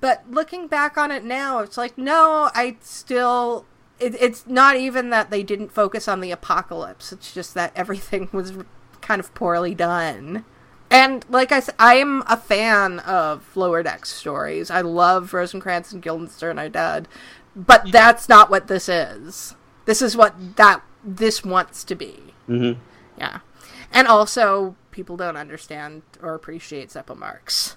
[0.00, 3.66] But looking back on it now, it's like, no, I still
[3.98, 7.12] it, it's not even that they didn't focus on the apocalypse.
[7.12, 8.52] It's just that everything was
[9.06, 10.44] kind of poorly done.
[10.90, 14.70] And like I said, I am a fan of Lower Decks stories.
[14.70, 16.58] I love Rosencrantz and Guildenstern.
[16.58, 17.08] are dead,
[17.54, 19.54] but that's not what this is.
[19.84, 22.18] This is what that this wants to be.
[22.48, 22.80] Mm-hmm.
[23.18, 23.40] Yeah,
[23.92, 27.76] and also people don't understand or appreciate Zeppo Marx.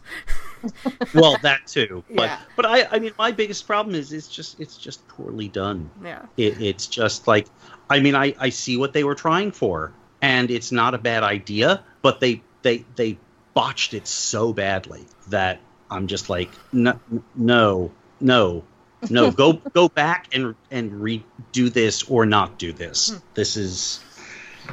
[1.14, 2.04] well, that too.
[2.10, 2.40] But Yeah.
[2.56, 5.90] but I I mean my biggest problem is it's just it's just poorly done.
[6.04, 7.48] yeah, It, it's just like
[7.90, 11.24] I mean I I see what they were trying for and it's not a bad
[11.24, 13.18] idea, but they they they
[13.54, 15.60] botched it so badly that
[15.90, 17.00] I'm just like no
[17.36, 18.64] no no
[19.10, 23.20] no go go back and and redo this or not do this.
[23.34, 24.04] This is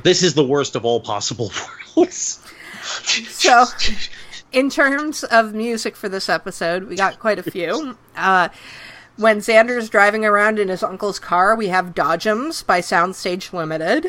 [0.03, 1.51] this is the worst of all possible
[1.97, 2.43] worlds.
[2.83, 3.65] So,
[4.53, 7.97] in terms of music for this episode, we got quite a few.
[8.15, 8.49] Uh,
[9.17, 14.07] when Xander's driving around in his uncle's car, we have Dodgems by Soundstage Limited.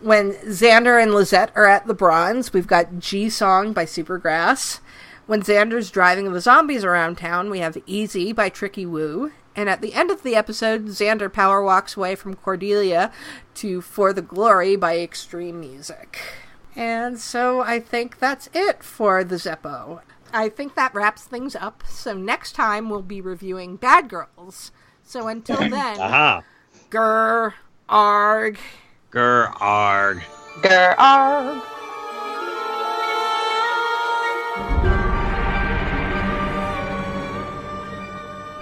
[0.00, 4.80] When Xander and Lysette are at the Bronze, we've got G Song by Supergrass.
[5.26, 9.32] When Xander's driving the zombies around town, we have Easy by Tricky Woo.
[9.56, 13.10] And at the end of the episode, Xander power walks away from Cordelia
[13.54, 16.20] to For the Glory by Extreme Music.
[16.76, 20.02] And so I think that's it for the Zeppo.
[20.30, 21.82] I think that wraps things up.
[21.88, 24.72] So next time we'll be reviewing Bad Girls.
[25.02, 26.42] So until then, Aha.
[26.90, 27.54] grr,
[27.88, 28.58] arg.
[29.12, 30.20] Grr arg.
[30.62, 31.62] Grr, arg.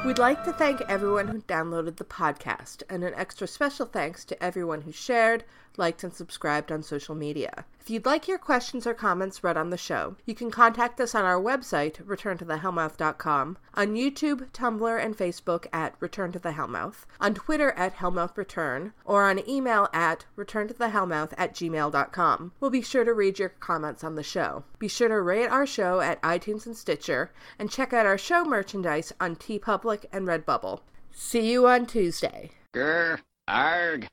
[0.04, 4.44] We'd like to thank everyone who downloaded the podcast, and an extra special thanks to
[4.44, 5.44] everyone who shared,
[5.78, 7.64] liked, and subscribed on social media.
[7.80, 11.14] If you'd like your questions or comments read on the show, you can contact us
[11.14, 17.34] on our website, returntothehellmouth.com, on YouTube, Tumblr, and Facebook at Return to the Hellmouth, on
[17.34, 22.52] Twitter at HellmouthReturn, or on email at returntothehellmouth at gmail.com.
[22.58, 24.64] We'll be sure to read your comments on the show.
[24.78, 28.46] Be sure to rate our show at iTunes and Stitcher, and check out our show
[28.46, 30.80] merchandise on TeePublic and Redbubble.
[31.12, 32.50] See you on Tuesday.
[32.74, 34.08] Grr, arg.